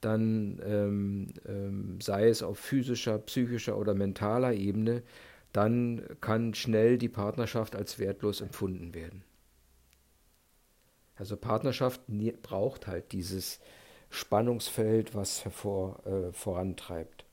dann 0.00 0.62
ähm, 0.64 1.34
ähm, 1.46 2.00
sei 2.00 2.28
es 2.28 2.42
auf 2.42 2.58
physischer, 2.58 3.18
psychischer 3.18 3.76
oder 3.76 3.94
mentaler 3.94 4.54
Ebene, 4.54 5.02
dann 5.52 6.02
kann 6.22 6.54
schnell 6.54 6.96
die 6.96 7.10
Partnerschaft 7.10 7.76
als 7.76 7.98
wertlos 7.98 8.40
empfunden 8.40 8.94
werden. 8.94 9.24
Also 11.16 11.36
Partnerschaft 11.36 12.00
braucht 12.42 12.86
halt 12.86 13.12
dieses 13.12 13.60
Spannungsfeld, 14.08 15.14
was 15.14 15.44
hervor, 15.44 16.00
äh, 16.06 16.32
vorantreibt. 16.32 17.26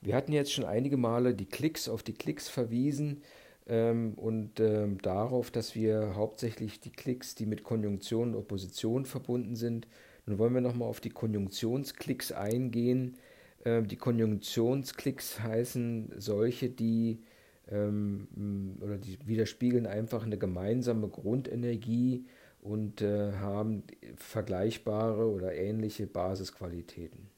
Wir 0.00 0.16
hatten 0.16 0.32
jetzt 0.32 0.52
schon 0.52 0.64
einige 0.64 0.96
Male 0.96 1.34
die 1.34 1.46
Klicks 1.46 1.88
auf 1.88 2.02
die 2.02 2.14
Klicks 2.14 2.48
verwiesen 2.48 3.22
ähm, 3.66 4.14
und 4.14 4.60
ähm, 4.60 4.98
darauf, 5.02 5.50
dass 5.50 5.74
wir 5.74 6.14
hauptsächlich 6.14 6.80
die 6.80 6.92
Klicks, 6.92 7.34
die 7.34 7.46
mit 7.46 7.62
Konjunktion 7.62 8.30
und 8.30 8.36
Opposition 8.36 9.04
verbunden 9.04 9.56
sind, 9.56 9.86
nun 10.26 10.38
wollen 10.38 10.54
wir 10.54 10.60
nochmal 10.60 10.88
auf 10.88 11.00
die 11.00 11.10
Konjunktionsklicks 11.10 12.32
eingehen. 12.32 13.16
Ähm, 13.64 13.88
die 13.88 13.96
Konjunktionsklicks 13.96 15.40
heißen 15.40 16.12
solche, 16.18 16.70
die 16.70 17.22
ähm, 17.70 18.76
oder 18.80 18.98
die 18.98 19.18
widerspiegeln 19.26 19.86
einfach 19.86 20.24
eine 20.24 20.38
gemeinsame 20.38 21.08
Grundenergie 21.08 22.26
und 22.60 23.02
äh, 23.02 23.32
haben 23.32 23.84
vergleichbare 24.16 25.28
oder 25.30 25.54
ähnliche 25.54 26.06
Basisqualitäten. 26.06 27.30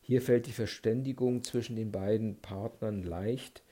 Hier 0.00 0.22
fällt 0.22 0.46
die 0.46 0.52
Verständigung 0.52 1.42
zwischen 1.44 1.76
den 1.76 1.92
beiden 1.92 2.36
Partnern 2.40 3.02
leicht 3.02 3.62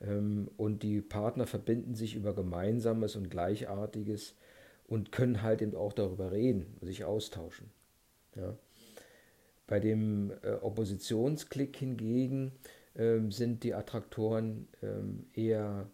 und 0.00 0.82
die 0.82 1.02
Partner 1.02 1.46
verbinden 1.46 1.94
sich 1.94 2.14
über 2.14 2.34
Gemeinsames 2.34 3.16
und 3.16 3.30
Gleichartiges 3.30 4.34
und 4.86 5.12
können 5.12 5.42
halt 5.42 5.60
eben 5.62 5.76
auch 5.76 5.92
darüber 5.92 6.32
reden, 6.32 6.76
sich 6.80 7.04
austauschen. 7.04 7.70
Ja. 8.34 8.56
Bei 9.66 9.78
dem 9.78 10.32
äh, 10.42 10.52
Oppositionsklick 10.54 11.76
hingegen 11.76 12.52
ähm, 12.96 13.30
sind 13.30 13.62
die 13.62 13.74
Attraktoren 13.74 14.66
ähm, 14.82 15.26
eher, 15.32 15.88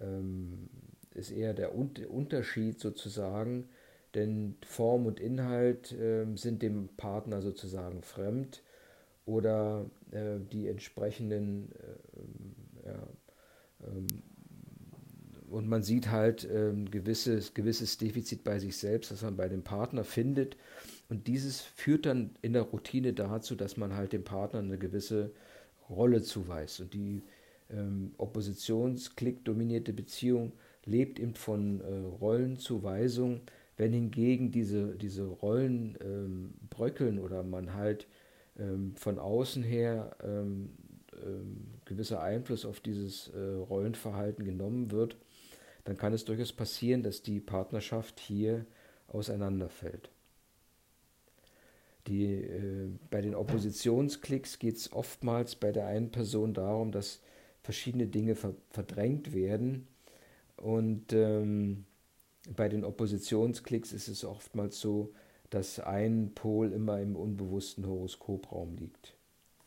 ähm, 0.00 0.68
ist 1.14 1.30
eher 1.30 1.54
der 1.54 1.76
Un 1.76 1.92
Unterschied 2.08 2.80
sozusagen, 2.80 3.68
denn 4.14 4.56
Form 4.66 5.06
und 5.06 5.20
Inhalt 5.20 5.94
ähm, 6.00 6.36
sind 6.36 6.62
dem 6.62 6.88
Partner 6.96 7.42
sozusagen 7.42 8.02
fremd 8.02 8.62
oder 9.24 9.88
äh, 10.10 10.40
die 10.50 10.66
entsprechenden 10.66 11.70
äh, 11.72 12.86
ja, 12.88 12.94
ähm, 12.94 13.16
und 15.52 15.68
man 15.68 15.82
sieht 15.82 16.10
halt 16.10 16.44
ein 16.44 16.56
ähm, 16.56 16.90
gewisses, 16.90 17.52
gewisses 17.52 17.98
Defizit 17.98 18.42
bei 18.42 18.58
sich 18.58 18.76
selbst, 18.76 19.10
das 19.10 19.22
man 19.22 19.36
bei 19.36 19.48
dem 19.48 19.62
Partner 19.62 20.02
findet. 20.02 20.56
Und 21.10 21.26
dieses 21.26 21.60
führt 21.60 22.06
dann 22.06 22.30
in 22.40 22.54
der 22.54 22.62
Routine 22.62 23.12
dazu, 23.12 23.54
dass 23.54 23.76
man 23.76 23.94
halt 23.94 24.14
dem 24.14 24.24
Partner 24.24 24.60
eine 24.60 24.78
gewisse 24.78 25.30
Rolle 25.90 26.22
zuweist. 26.22 26.80
Und 26.80 26.94
die 26.94 27.22
ähm, 27.70 28.12
Oppositionsklick-dominierte 28.16 29.92
Beziehung 29.92 30.52
lebt 30.86 31.18
eben 31.18 31.34
von 31.34 31.82
äh, 31.82 31.98
Rollenzuweisung. 32.20 33.42
Wenn 33.76 33.92
hingegen 33.92 34.52
diese, 34.52 34.96
diese 34.96 35.24
Rollen 35.24 35.98
ähm, 36.02 36.54
bröckeln 36.70 37.18
oder 37.18 37.42
man 37.42 37.74
halt 37.74 38.06
ähm, 38.58 38.94
von 38.96 39.18
außen 39.18 39.62
her 39.62 40.16
ähm, 40.24 40.70
ähm, 41.22 41.71
gewisser 41.84 42.22
Einfluss 42.22 42.64
auf 42.64 42.80
dieses 42.80 43.28
äh, 43.28 43.38
Rollenverhalten 43.38 44.44
genommen 44.44 44.90
wird, 44.90 45.16
dann 45.84 45.96
kann 45.96 46.12
es 46.12 46.24
durchaus 46.24 46.52
passieren, 46.52 47.02
dass 47.02 47.22
die 47.22 47.40
Partnerschaft 47.40 48.20
hier 48.20 48.66
auseinanderfällt. 49.08 50.10
Die, 52.06 52.24
äh, 52.24 52.88
bei 53.10 53.20
den 53.20 53.34
Oppositionsklicks 53.34 54.58
geht 54.58 54.76
es 54.76 54.92
oftmals 54.92 55.54
bei 55.56 55.72
der 55.72 55.86
einen 55.86 56.10
Person 56.10 56.54
darum, 56.54 56.90
dass 56.90 57.20
verschiedene 57.62 58.06
Dinge 58.06 58.34
ver 58.34 58.54
verdrängt 58.70 59.32
werden. 59.32 59.86
Und 60.56 61.12
ähm, 61.12 61.84
bei 62.56 62.68
den 62.68 62.84
Oppositionsklicks 62.84 63.92
ist 63.92 64.08
es 64.08 64.24
oftmals 64.24 64.80
so, 64.80 65.12
dass 65.50 65.78
ein 65.78 66.32
Pol 66.34 66.72
immer 66.72 67.00
im 67.00 67.14
unbewussten 67.14 67.86
Horoskopraum 67.86 68.76
liegt. 68.76 69.14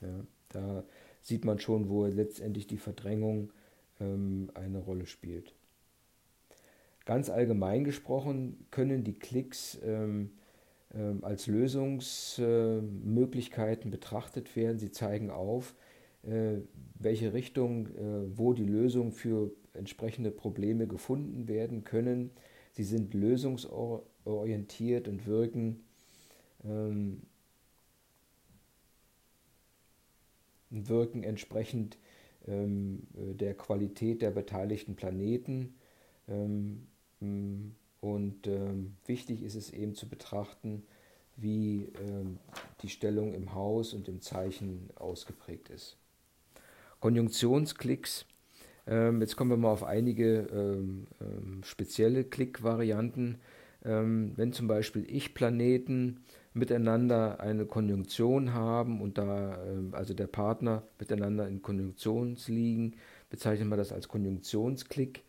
Ja, 0.01 0.25
da 0.49 0.83
sieht 1.25 1.43
man 1.43 1.59
schon, 1.59 1.89
wo 1.89 2.05
letztendlich 2.05 2.67
die 2.67 2.77
Verdrängung 2.77 3.51
ähm, 3.99 4.51
eine 4.53 4.77
Rolle 4.77 5.07
spielt. 5.07 5.55
Ganz 7.03 7.31
allgemein 7.31 7.83
gesprochen 7.83 8.67
können 8.69 9.03
die 9.03 9.15
Klicks 9.15 9.79
ähm, 9.83 10.29
ähm, 10.93 11.23
als 11.23 11.47
Lösungsmöglichkeiten 11.47 13.89
betrachtet 13.89 14.55
werden. 14.55 14.77
Sie 14.77 14.91
zeigen 14.91 15.31
auf, 15.31 15.73
äh, 16.21 16.57
welche 16.99 17.33
Richtung, 17.33 17.87
äh, 17.87 18.37
wo 18.37 18.53
die 18.53 18.65
Lösungen 18.65 19.11
für 19.11 19.49
entsprechende 19.73 20.29
Probleme 20.29 20.85
gefunden 20.85 21.47
werden 21.47 21.85
können. 21.85 22.29
Sie 22.71 22.83
sind 22.83 23.15
lösungsorientiert 23.15 25.07
und 25.07 25.25
wirken 25.25 25.83
ähm, 26.63 27.23
wirken 30.69 31.23
entsprechend 31.23 31.97
ähm, 32.47 33.07
der 33.13 33.55
Qualität 33.55 34.21
der 34.21 34.31
beteiligten 34.31 34.95
Planeten. 34.95 35.75
Und 38.01 38.47
ähm, 38.47 38.97
wichtig 39.05 39.43
ist 39.43 39.55
es 39.55 39.71
eben 39.71 39.95
zu 39.95 40.07
betrachten, 40.07 40.83
wie 41.35 41.91
ähm, 42.01 42.39
die 42.81 42.89
Stellung 42.89 43.33
im 43.33 43.53
Haus 43.53 43.93
und 43.93 44.07
im 44.07 44.21
Zeichen 44.21 44.89
ausgeprägt 44.95 45.69
ist. 45.69 45.97
Konjunktionsklicks. 46.99 48.25
Ähm, 48.87 49.21
jetzt 49.21 49.35
kommen 49.35 49.49
wir 49.49 49.57
mal 49.57 49.71
auf 49.71 49.83
einige 49.83 50.47
ähm, 50.51 51.07
ähm, 51.19 51.61
spezielle 51.63 52.23
Klickvarianten. 52.23 53.39
Ähm, 53.83 54.33
wenn 54.35 54.53
zum 54.53 54.67
Beispiel 54.67 55.05
Ich-Planeten 55.07 56.23
miteinander 56.55 57.39
eine 57.39 57.65
Konjunktion 57.65 58.53
haben 58.53 59.01
und 59.01 59.17
da 59.17 59.59
also 59.91 60.13
der 60.13 60.27
Partner 60.27 60.83
miteinander 60.99 61.47
in 61.47 61.61
Konjunktion 61.61 62.37
liegen, 62.47 62.95
bezeichnet 63.29 63.67
man 63.67 63.77
das 63.77 63.91
als 63.91 64.07
Konjunktionsklick. 64.07 65.23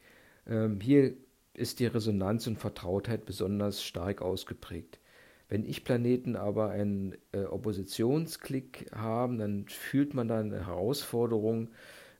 hier 0.80 1.14
ist 1.54 1.80
die 1.80 1.86
Resonanz 1.86 2.46
und 2.46 2.58
Vertrautheit 2.58 3.26
besonders 3.26 3.82
stark 3.82 4.22
ausgeprägt. 4.22 5.00
Wenn 5.48 5.64
Ich-Planeten 5.64 6.36
aber 6.36 6.70
einen 6.70 7.14
äh, 7.32 7.44
Oppositionsklick 7.44 8.90
haben, 8.94 9.38
dann 9.38 9.66
fühlt 9.68 10.12
man 10.12 10.28
da 10.28 10.40
eine 10.40 10.66
Herausforderung, 10.66 11.70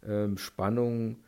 ähm, 0.07 0.38
Spannung, 0.38 1.25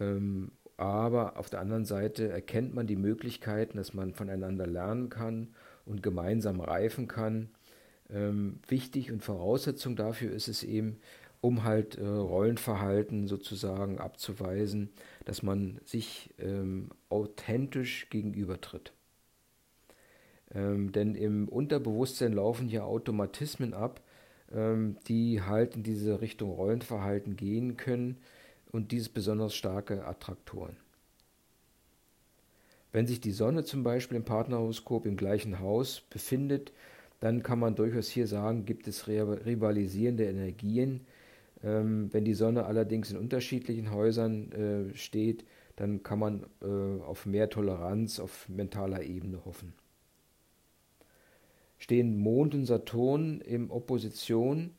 ähm, 0.00 0.52
aber 0.78 1.36
auf 1.36 1.50
der 1.50 1.60
anderen 1.60 1.84
Seite 1.84 2.28
erkennt 2.28 2.74
man 2.74 2.86
die 2.86 2.96
Möglichkeiten, 2.96 3.76
dass 3.76 3.92
man 3.92 4.14
voneinander 4.14 4.66
lernen 4.66 5.10
kann 5.10 5.54
und 5.84 6.02
gemeinsam 6.02 6.60
reifen 6.60 7.08
kann. 7.08 7.50
Ähm, 8.10 8.60
wichtig 8.68 9.10
und 9.10 9.22
Voraussetzung 9.22 9.96
dafür 9.96 10.32
ist 10.32 10.48
es 10.48 10.62
eben, 10.62 10.98
um 11.40 11.64
halt 11.64 11.96
äh, 11.98 12.06
Rollenverhalten 12.06 13.26
sozusagen 13.26 13.98
abzuweisen, 13.98 14.90
dass 15.24 15.42
man 15.42 15.80
sich 15.84 16.32
ähm, 16.38 16.90
authentisch 17.08 18.08
gegenübertritt. 18.10 18.92
Ähm, 20.54 20.92
denn 20.92 21.14
im 21.14 21.48
Unterbewusstsein 21.48 22.32
laufen 22.32 22.68
hier 22.68 22.84
Automatismen 22.84 23.74
ab, 23.74 24.02
ähm, 24.52 24.96
die 25.08 25.42
halt 25.42 25.76
in 25.76 25.82
diese 25.82 26.20
Richtung 26.20 26.50
Rollenverhalten 26.50 27.36
gehen 27.36 27.76
können 27.76 28.18
und 28.70 28.92
dies 28.92 29.08
besonders 29.08 29.54
starke 29.54 30.06
Attraktoren. 30.06 30.76
Wenn 32.92 33.06
sich 33.06 33.20
die 33.20 33.32
Sonne 33.32 33.64
zum 33.64 33.82
Beispiel 33.82 34.16
im 34.16 34.24
Partnerhoroskop 34.24 35.06
im 35.06 35.16
gleichen 35.16 35.60
Haus 35.60 36.02
befindet, 36.10 36.72
dann 37.20 37.42
kann 37.42 37.58
man 37.58 37.74
durchaus 37.74 38.08
hier 38.08 38.26
sagen, 38.26 38.64
gibt 38.64 38.86
es 38.88 39.08
rivalisierende 39.08 40.24
Energien, 40.24 41.06
Ähm, 41.64 42.12
wenn 42.12 42.24
die 42.24 42.34
Sonne 42.34 42.64
allerdings 42.66 43.10
in 43.10 43.16
unterschiedlichen 43.16 43.92
Häusern 43.92 44.52
äh, 44.52 44.96
steht, 44.96 45.44
dann 45.76 46.02
kann 46.02 46.18
man 46.18 46.46
äh, 46.60 47.02
auf 47.02 47.24
mehr 47.24 47.48
Toleranz 47.48 48.18
auf 48.20 48.48
mentaler 48.48 49.02
Ebene 49.02 49.44
hoffen. 49.44 49.72
Stehen 51.78 52.16
Mond 52.18 52.54
und 52.54 52.66
Saturn 52.66 53.40
in 53.40 53.70
Opposition 53.70 54.70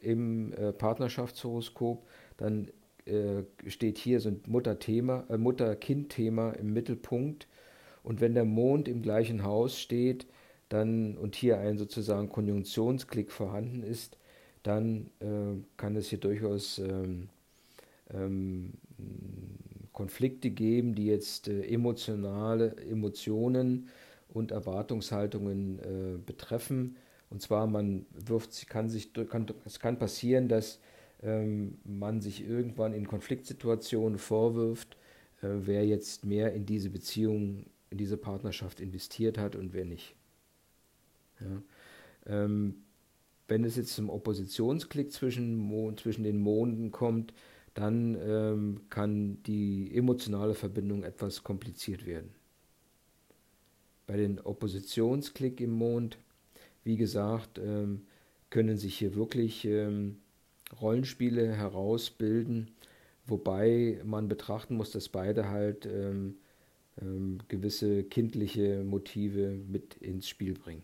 im 0.00 0.52
äh, 0.52 0.72
Partnerschaftshoroskop, 0.72 2.06
dann 2.36 2.68
äh, 3.04 3.44
steht 3.68 3.98
hier 3.98 4.20
so 4.20 4.28
ein 4.28 4.42
äh, 4.44 5.38
Mutter-Kind-Thema 5.38 6.52
im 6.52 6.72
Mittelpunkt. 6.72 7.46
Und 8.02 8.20
wenn 8.20 8.34
der 8.34 8.44
Mond 8.44 8.88
im 8.88 9.02
gleichen 9.02 9.44
Haus 9.44 9.78
steht, 9.78 10.26
dann 10.68 11.16
und 11.16 11.36
hier 11.36 11.58
ein 11.58 11.78
sozusagen 11.78 12.28
Konjunktionsklick 12.28 13.30
vorhanden 13.30 13.82
ist, 13.82 14.16
dann 14.62 15.10
äh, 15.20 15.60
kann 15.76 15.96
es 15.96 16.08
hier 16.08 16.18
durchaus 16.18 16.78
ähm, 16.78 17.28
ähm, 18.12 18.72
Konflikte 19.92 20.50
geben, 20.50 20.94
die 20.94 21.06
jetzt 21.06 21.48
äh, 21.48 21.62
emotionale 21.66 22.76
Emotionen 22.76 23.88
und 24.28 24.50
Erwartungshaltungen 24.50 25.78
äh, 25.78 26.18
betreffen. 26.24 26.96
Und 27.28 27.42
zwar, 27.42 27.66
man 27.66 28.06
wirft, 28.12 28.68
kann 28.68 28.88
sich, 28.88 29.12
kann, 29.12 29.46
es 29.64 29.78
kann 29.80 29.98
passieren, 29.98 30.48
dass 30.48 30.80
ähm, 31.22 31.78
man 31.84 32.20
sich 32.20 32.46
irgendwann 32.46 32.94
in 32.94 33.06
Konfliktsituationen 33.06 34.18
vorwirft, 34.18 34.96
äh, 35.42 35.48
wer 35.62 35.86
jetzt 35.86 36.24
mehr 36.24 36.52
in 36.52 36.66
diese 36.66 36.90
Beziehung, 36.90 37.66
in 37.92 37.98
diese 37.98 38.16
Partnerschaft 38.16 38.80
investiert 38.80 39.38
hat 39.38 39.54
und 39.54 39.72
wer 39.72 39.84
nicht. 39.84 40.16
Ja. 41.40 41.62
Ähm, 42.26 42.74
wenn 43.48 43.64
es 43.64 43.76
jetzt 43.76 43.94
zum 43.94 44.08
Oppositionsklick 44.08 45.12
zwischen, 45.12 45.96
zwischen 45.96 46.24
den 46.24 46.38
Monden 46.38 46.90
kommt, 46.90 47.34
dann 47.74 48.16
ähm, 48.20 48.80
kann 48.88 49.42
die 49.44 49.94
emotionale 49.94 50.54
Verbindung 50.54 51.04
etwas 51.04 51.42
kompliziert 51.42 52.06
werden. 52.06 52.30
Bei 54.06 54.16
den 54.16 54.40
Oppositionsklick 54.40 55.60
im 55.60 55.72
Mond, 55.72 56.18
wie 56.84 56.96
gesagt, 56.96 57.58
ähm, 57.58 58.06
können 58.50 58.76
sich 58.76 58.98
hier 58.98 59.14
wirklich 59.14 59.64
ähm, 59.64 60.18
Rollenspiele 60.80 61.54
herausbilden, 61.54 62.70
wobei 63.26 64.00
man 64.04 64.28
betrachten 64.28 64.76
muss, 64.76 64.90
dass 64.90 65.08
beide 65.08 65.48
halt 65.48 65.86
ähm, 65.86 66.36
ähm, 67.00 67.38
gewisse 67.48 68.04
kindliche 68.04 68.84
Motive 68.84 69.58
mit 69.68 69.94
ins 69.94 70.28
Spiel 70.28 70.54
bringen. 70.54 70.82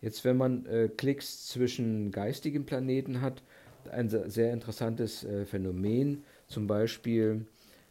Jetzt, 0.00 0.24
wenn 0.24 0.36
man 0.36 0.66
äh, 0.66 0.88
Klicks 0.88 1.46
zwischen 1.46 2.10
geistigen 2.10 2.66
Planeten 2.66 3.20
hat, 3.20 3.42
ein 3.90 4.08
sehr 4.08 4.52
interessantes 4.52 5.24
äh, 5.24 5.44
Phänomen, 5.44 6.24
zum 6.48 6.66
Beispiel 6.66 7.46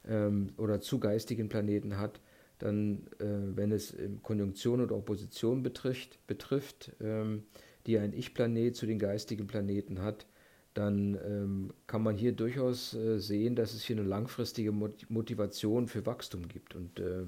ähm, 0.07 0.49
oder 0.57 0.81
zu 0.81 0.99
geistigen 0.99 1.47
Planeten 1.47 1.97
hat, 1.97 2.19
dann, 2.59 3.07
äh, 3.19 3.25
wenn 3.55 3.71
es 3.71 3.95
Konjunktion 4.23 4.81
oder 4.81 4.95
Opposition 4.95 5.63
betrifft, 5.63 6.19
betrifft 6.27 6.91
ähm, 7.01 7.43
die 7.85 7.97
ein 7.97 8.13
Ich-Planet 8.13 8.75
zu 8.75 8.85
den 8.85 8.99
geistigen 8.99 9.47
Planeten 9.47 10.01
hat, 10.01 10.25
dann 10.73 11.19
ähm, 11.25 11.73
kann 11.87 12.01
man 12.01 12.17
hier 12.17 12.31
durchaus 12.31 12.93
äh, 12.93 13.19
sehen, 13.19 13.55
dass 13.55 13.73
es 13.73 13.83
hier 13.83 13.97
eine 13.97 14.07
langfristige 14.07 14.71
Motivation 14.71 15.87
für 15.87 16.05
Wachstum 16.05 16.47
gibt 16.47 16.75
und 16.75 16.99
äh, 16.99 17.25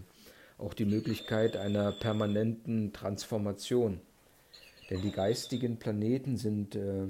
auch 0.57 0.73
die 0.73 0.85
Möglichkeit 0.85 1.57
einer 1.57 1.91
permanenten 1.91 2.93
Transformation. 2.93 3.99
Denn 4.89 5.01
die 5.01 5.11
geistigen 5.11 5.77
Planeten 5.77 6.37
sind 6.37 6.75
äh, 6.75 7.07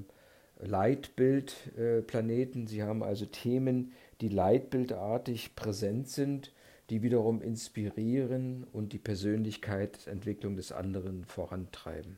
Leitbildplaneten. 0.59 2.67
Sie 2.67 2.83
haben 2.83 3.03
also 3.03 3.25
Themen, 3.25 3.91
die 4.21 4.29
leitbildartig 4.29 5.55
präsent 5.55 6.09
sind, 6.09 6.51
die 6.89 7.01
wiederum 7.01 7.41
inspirieren 7.41 8.65
und 8.71 8.93
die 8.93 8.99
Persönlichkeitsentwicklung 8.99 10.55
des 10.55 10.71
anderen 10.71 11.25
vorantreiben. 11.25 12.17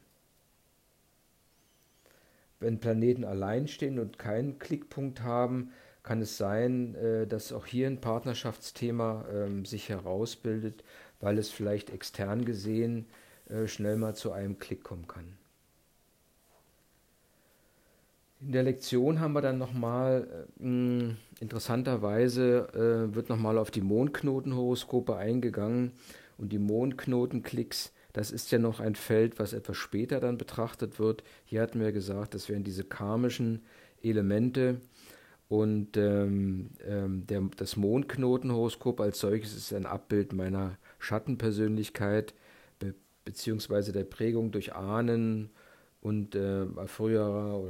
Wenn 2.59 2.79
Planeten 2.79 3.23
allein 3.23 3.67
stehen 3.67 3.99
und 3.99 4.17
keinen 4.17 4.59
Klickpunkt 4.59 5.21
haben, 5.21 5.71
kann 6.03 6.21
es 6.21 6.37
sein, 6.37 6.95
äh, 6.95 7.27
dass 7.27 7.51
auch 7.51 7.65
hier 7.65 7.87
ein 7.87 7.99
Partnerschaftsthema 7.99 9.25
ähm, 9.33 9.65
sich 9.65 9.89
herausbildet, 9.89 10.83
weil 11.19 11.37
es 11.37 11.49
vielleicht 11.49 11.89
extern 11.89 12.45
gesehen 12.45 13.07
äh, 13.49 13.67
schnell 13.67 13.97
mal 13.97 14.15
zu 14.15 14.31
einem 14.31 14.59
Klick 14.59 14.83
kommen 14.83 15.07
kann. 15.07 15.37
In 18.41 18.51
der 18.51 18.63
Lektion 18.63 19.19
haben 19.19 19.33
wir 19.33 19.41
dann 19.41 19.57
nochmal, 19.57 20.45
äh, 20.59 21.41
interessanterweise 21.41 22.67
äh, 23.09 23.15
wird 23.15 23.29
nochmal 23.29 23.57
auf 23.57 23.71
die 23.71 23.81
Mondknotenhoroskope 23.81 25.15
eingegangen 25.15 25.93
und 26.37 26.51
die 26.51 26.59
Mondknotenklicks 26.59 27.91
das 28.15 28.32
ist 28.32 28.49
ja 28.54 28.60
noch 28.60 28.80
ein 28.80 28.95
Feld, 28.95 29.39
was 29.39 29.51
etwas 29.51 29.75
später 29.75 30.21
dann 30.21 30.38
betrachtet 30.38 30.99
wird. 30.99 31.21
Hier 31.43 31.62
hatten 31.62 31.82
wir 31.82 31.91
gesagt, 31.91 32.34
das 32.34 32.47
wären 32.47 32.63
diese 32.63 32.86
karmischen 32.86 33.65
Elemente. 34.01 34.80
Und 35.49 35.97
ähm, 35.97 36.69
ähm, 36.88 37.28
der, 37.28 37.41
das 37.58 37.75
Mondknotenhoroskop 37.75 39.01
als 39.01 39.19
solches 39.19 39.54
ist 39.54 39.73
ein 39.73 39.86
Abbild 39.86 40.32
meiner 40.32 40.78
Schattenpersönlichkeit 40.97 42.34
be 42.80 42.95
beziehungsweise 43.25 43.91
der 43.91 44.06
Prägung 44.06 44.51
durch 44.51 44.73
Ahnen 44.73 45.49
und 45.99 46.36
äh, 46.36 46.67
früherer 46.88 47.65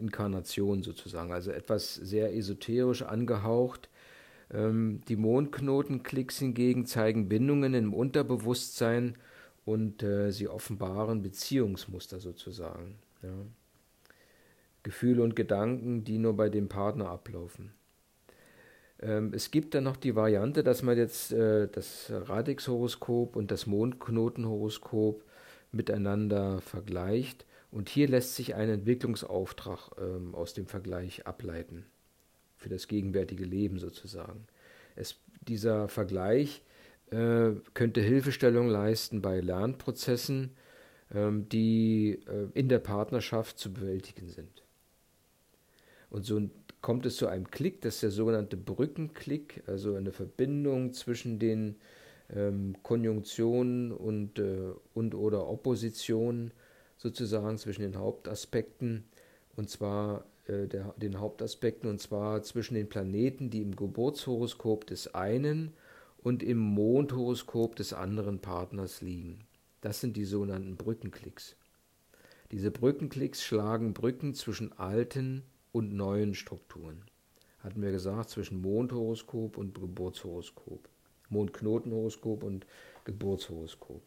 Inkarnation 0.00 0.82
sozusagen. 0.82 1.32
Also 1.32 1.50
etwas 1.50 1.96
sehr 1.96 2.34
esoterisch 2.34 3.02
angehaucht. 3.02 3.90
Ähm, 4.50 5.02
die 5.06 5.16
Mondknotenklicks 5.16 6.38
hingegen 6.38 6.86
zeigen 6.86 7.28
Bindungen 7.28 7.74
im 7.74 7.92
Unterbewusstsein 7.92 9.16
und 9.64 10.02
äh, 10.02 10.30
sie 10.30 10.48
offenbaren 10.48 11.22
Beziehungsmuster 11.22 12.18
sozusagen. 12.20 12.98
Ja. 13.22 13.34
Gefühle 14.82 15.22
und 15.22 15.36
Gedanken, 15.36 16.04
die 16.04 16.18
nur 16.18 16.36
bei 16.36 16.48
dem 16.48 16.68
Partner 16.68 17.08
ablaufen. 17.08 17.72
Ähm, 19.00 19.32
es 19.34 19.50
gibt 19.50 19.74
dann 19.74 19.84
noch 19.84 19.96
die 19.96 20.16
Variante, 20.16 20.62
dass 20.62 20.82
man 20.82 20.96
jetzt 20.96 21.32
äh, 21.32 21.68
das 21.68 22.10
Radix-Horoskop 22.10 23.36
und 23.36 23.50
das 23.50 23.66
Mondknotenhoroskop 23.66 25.24
miteinander 25.70 26.60
vergleicht. 26.60 27.46
Und 27.70 27.88
hier 27.88 28.08
lässt 28.08 28.34
sich 28.34 28.54
ein 28.54 28.68
Entwicklungsauftrag 28.68 29.92
ähm, 29.98 30.34
aus 30.34 30.52
dem 30.54 30.66
Vergleich 30.66 31.26
ableiten. 31.26 31.86
Für 32.56 32.68
das 32.68 32.86
gegenwärtige 32.86 33.44
Leben 33.44 33.78
sozusagen. 33.78 34.46
Es, 34.94 35.16
dieser 35.40 35.88
Vergleich 35.88 36.62
äh, 37.12 37.60
könnte 37.74 38.00
Hilfestellung 38.00 38.68
leisten 38.68 39.20
bei 39.20 39.40
Lernprozessen, 39.40 40.52
ähm, 41.14 41.46
die 41.50 42.20
äh, 42.26 42.48
in 42.54 42.68
der 42.68 42.78
Partnerschaft 42.78 43.58
zu 43.58 43.72
bewältigen 43.72 44.28
sind. 44.28 44.62
Und 46.08 46.24
so 46.24 46.40
kommt 46.80 47.04
es 47.04 47.16
zu 47.16 47.26
einem 47.26 47.50
Klick, 47.50 47.82
das 47.82 47.96
ist 47.96 48.02
der 48.02 48.10
sogenannte 48.10 48.56
Brückenklick, 48.56 49.62
also 49.66 49.94
eine 49.94 50.12
Verbindung 50.12 50.94
zwischen 50.94 51.38
den 51.38 51.76
ähm, 52.34 52.76
Konjunktionen 52.82 53.92
und, 53.92 54.38
äh, 54.38 54.72
und 54.94 55.14
oder 55.14 55.46
Oppositionen 55.48 56.52
sozusagen 56.96 57.58
zwischen 57.58 57.82
den 57.82 57.96
Hauptaspekten 57.96 59.04
und 59.56 59.68
zwar 59.68 60.24
der, 60.48 60.92
den 60.96 61.20
Hauptaspekten 61.20 61.88
und 61.88 62.00
zwar 62.00 62.42
zwischen 62.42 62.74
den 62.74 62.88
Planeten, 62.88 63.48
die 63.48 63.62
im 63.62 63.76
Geburtshoroskop 63.76 64.86
des 64.86 65.14
einen 65.14 65.72
und 66.22 66.42
im 66.42 66.58
Mondhoroskop 66.58 67.76
des 67.76 67.92
anderen 67.92 68.40
Partners 68.40 69.00
liegen. 69.00 69.40
Das 69.80 70.00
sind 70.00 70.16
die 70.16 70.24
sogenannten 70.24 70.76
Brückenklicks. 70.76 71.56
Diese 72.52 72.70
Brückenklicks 72.70 73.42
schlagen 73.42 73.94
Brücken 73.94 74.34
zwischen 74.34 74.72
alten 74.72 75.42
und 75.72 75.92
neuen 75.94 76.34
Strukturen. 76.34 77.02
Hatten 77.60 77.82
wir 77.82 77.92
gesagt, 77.92 78.30
zwischen 78.30 78.60
Mondhoroskop 78.60 79.56
und 79.56 79.80
Geburtshoroskop. 79.80 80.88
Mondknotenhoroskop 81.30 82.44
und 82.44 82.66
Geburtshoroskop. 83.04 84.02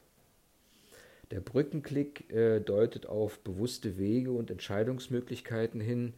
Der 1.31 1.39
Brückenklick 1.39 2.31
äh, 2.31 2.59
deutet 2.59 3.07
auf 3.07 3.39
bewusste 3.39 3.97
Wege 3.97 4.31
und 4.31 4.51
Entscheidungsmöglichkeiten 4.51 5.81
hin, 5.81 6.13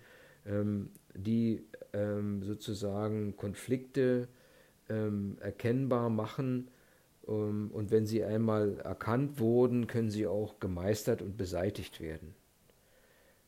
ähm, 0.46 0.90
die 1.16 1.64
ähm, 1.94 2.44
sozusagen 2.44 3.38
Konflikte 3.38 4.28
ähm, 4.90 5.38
erkennbar 5.40 6.10
machen. 6.10 6.70
Ähm, 7.28 7.70
und 7.72 7.92
wenn 7.92 8.06
sie 8.06 8.24
einmal 8.24 8.80
erkannt 8.80 9.40
wurden, 9.40 9.88
können 9.88 10.10
sie 10.10 10.28
auch 10.28 10.60
gemeistert 10.60 11.22
und 11.22 11.38
beseitigt 11.38 12.02
werden. 12.02 12.36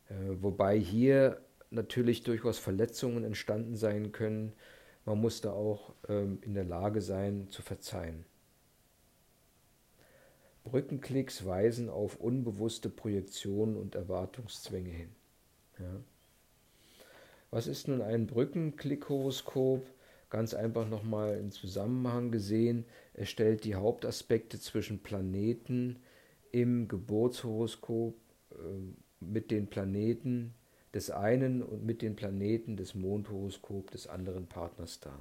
Äh, 0.09 0.13
wobei 0.41 0.77
hier 0.77 1.41
natürlich 1.71 2.23
durchaus 2.23 2.57
Verletzungen 2.57 3.23
entstanden 3.23 3.75
sein 3.75 4.11
können. 4.11 4.53
Man 5.05 5.21
muss 5.21 5.41
da 5.41 5.51
auch 5.51 5.93
ähm, 6.07 6.39
in 6.41 6.53
der 6.53 6.65
Lage 6.65 7.01
sein 7.01 7.47
zu 7.49 7.61
verzeihen. 7.61 8.25
Brückenklicks 10.63 11.45
weisen 11.45 11.89
auf 11.89 12.17
unbewusste 12.17 12.89
Projektionen 12.89 13.75
und 13.75 13.95
Erwartungszwänge 13.95 14.89
hin. 14.89 15.09
Ja. 15.79 16.01
Was 17.49 17.65
ist 17.65 17.87
nun 17.87 18.01
ein 18.01 18.27
Brückenklickhoroskop? 18.27 19.85
Ganz 20.29 20.53
einfach 20.53 20.87
nochmal 20.87 21.37
in 21.37 21.51
Zusammenhang 21.51 22.31
gesehen. 22.31 22.85
Es 23.13 23.29
stellt 23.29 23.63
die 23.63 23.75
Hauptaspekte 23.75 24.59
zwischen 24.59 24.99
Planeten 24.99 25.97
im 26.51 26.87
Geburtshoroskop 26.87 28.15
äh, 28.51 28.55
mit 29.19 29.51
den 29.51 29.67
Planeten 29.67 30.53
des 30.93 31.11
einen 31.11 31.61
und 31.61 31.85
mit 31.85 32.01
den 32.01 32.15
Planeten 32.15 32.77
des 32.77 32.95
Mondhoroskop 32.95 33.91
des 33.91 34.07
anderen 34.07 34.47
Partners 34.47 34.99
dar. 34.99 35.19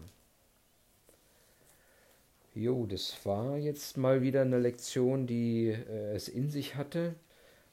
Jo, 2.55 2.87
das 2.87 3.17
war 3.25 3.57
jetzt 3.57 3.97
mal 3.97 4.23
wieder 4.23 4.43
eine 4.43 4.59
Lektion, 4.59 5.27
die 5.27 5.69
äh, 5.69 6.15
es 6.15 6.29
in 6.29 6.51
sich 6.51 6.75
hatte 6.77 7.15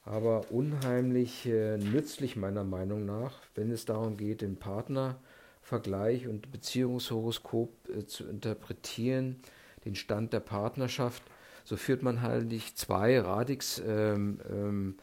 aber 0.06 0.52
unheimlich 0.52 1.46
äh, 1.46 1.76
nützlich 1.76 2.36
meiner 2.36 2.62
Meinung 2.62 3.04
nach, 3.04 3.40
wenn 3.56 3.72
es 3.72 3.84
darum 3.84 4.16
geht, 4.16 4.40
den 4.40 4.56
Partnervergleich 5.66 6.28
und 6.28 6.52
Beziehungshoroskop 6.52 7.88
äh, 7.88 8.06
zu 8.06 8.24
interpretieren, 8.24 9.40
den 9.84 9.94
Stand 9.94 10.32
der 10.32 10.40
Partnerschaft. 10.40 11.22
So 11.64 11.76
führt 11.76 12.02
man 12.02 12.22
halt 12.22 12.46
nicht 12.46 12.78
zwei 12.78 13.18
Radix, 13.18 13.82
ähm, 13.86 14.40
ähm, 14.48 14.94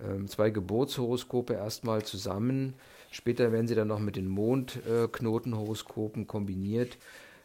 ähm, 0.00 0.26
zwei 0.28 0.50
Geburtshoroskope 0.50 1.52
erstmal 1.54 2.02
zusammen. 2.04 2.74
Später 3.10 3.52
werden 3.52 3.68
sie 3.68 3.74
dann 3.74 3.88
noch 3.88 4.00
mit 4.00 4.16
den 4.16 4.28
Mondknotenhoroskopen 4.28 6.22
äh, 6.22 6.26
kombiniert. 6.26 6.96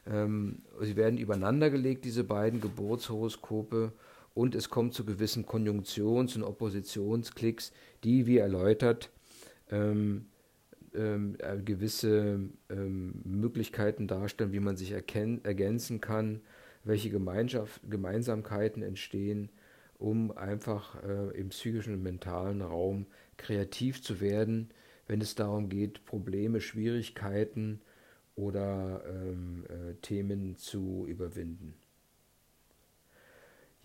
Ähm, 0.10 0.62
sie 0.82 0.96
werden 0.96 1.18
übereinander 1.18 1.70
gelegt, 1.70 2.06
diese 2.06 2.24
beiden 2.24 2.62
Geburtshoroskope 2.62 3.92
und 4.34 4.56
es 4.56 4.70
kommt 4.70 4.94
zu 4.94 5.06
gewissen 5.06 5.46
Konjunktions- 5.46 6.36
und 6.38 6.44
Oppositionsklicks, 6.44 7.74
die, 8.04 8.26
wie 8.26 8.38
erläutert, 8.38 9.10
ähm, 9.70 10.28
ähm, 10.96 11.36
äh, 11.40 11.58
gewisse 11.58 12.40
ähm, 12.70 13.22
Möglichkeiten 13.24 14.08
darstellen, 14.08 14.54
wie 14.54 14.60
man 14.60 14.78
sich 14.78 14.92
ergänzen 14.92 16.02
kann, 16.02 16.42
welche 16.84 17.10
Gemeinsamkeiten 17.10 18.84
entstehen, 18.84 19.50
um 19.98 20.36
einfach 20.38 21.02
äh, 21.04 21.38
im 21.40 21.50
psychischen 21.50 21.96
und 21.96 22.04
mentalen 22.04 22.62
Raum 22.62 23.06
kreativ 23.38 24.02
zu 24.02 24.22
werden, 24.22 24.70
wenn 25.08 25.22
es 25.22 25.36
darum 25.36 25.70
geht, 25.70 26.06
Probleme, 26.06 26.62
Schwierigkeiten 26.62 27.82
oder 28.36 29.04
ähm, 29.08 29.66
äh, 29.70 29.94
Themen 30.02 30.58
zu 30.58 31.06
überwinden. 31.08 31.76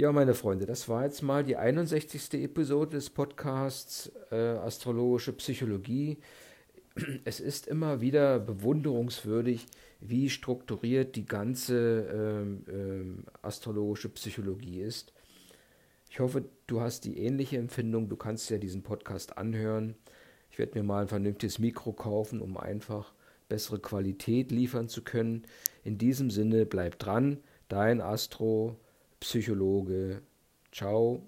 Ja, 0.01 0.13
meine 0.13 0.35
Freunde, 0.35 0.65
das 0.65 0.89
war 0.89 1.05
jetzt 1.05 1.23
mal 1.23 1.43
die 1.43 1.57
61. 1.57 2.35
Episode 2.45 2.91
des 2.93 3.11
Podcasts 3.11 4.13
äh, 4.31 4.37
Astrologische 4.37 5.33
Psychologie. 5.33 6.19
Es 7.25 7.41
ist 7.41 7.67
immer 7.67 8.01
wieder 8.01 8.39
bewunderungswürdig, 8.39 9.67
wie 10.01 10.31
strukturiert 10.31 11.17
die 11.17 11.27
ganze 11.27 12.09
ähm, 12.13 12.65
ähm, 12.69 13.25
astrologische 13.43 14.09
Psychologie 14.11 14.81
ist. 14.81 15.13
Ich 16.11 16.21
hoffe, 16.21 16.45
du 16.67 16.81
hast 16.81 17.05
die 17.05 17.19
ähnliche 17.19 17.59
Empfindung. 17.59 18.09
Du 18.09 18.17
kannst 18.17 18.49
ja 18.51 18.59
diesen 18.59 18.83
Podcast 18.83 19.37
anhören. 19.37 19.95
Ich 20.51 20.59
werde 20.59 20.79
mir 20.79 20.85
mal 20.85 21.03
ein 21.03 21.09
vernünftiges 21.09 21.59
Mikro 21.59 21.93
kaufen, 21.93 22.41
um 22.41 22.57
einfach 22.57 23.13
bessere 23.49 23.79
Qualität 23.79 24.51
liefern 24.51 24.89
zu 24.89 25.03
können. 25.03 25.43
In 25.85 25.99
diesem 25.99 26.31
Sinne, 26.31 26.67
bleib 26.67 26.99
dran. 26.99 27.39
Dein 27.69 28.01
Astro. 28.01 28.77
Psychologe. 29.21 30.23
Ciao. 30.73 31.23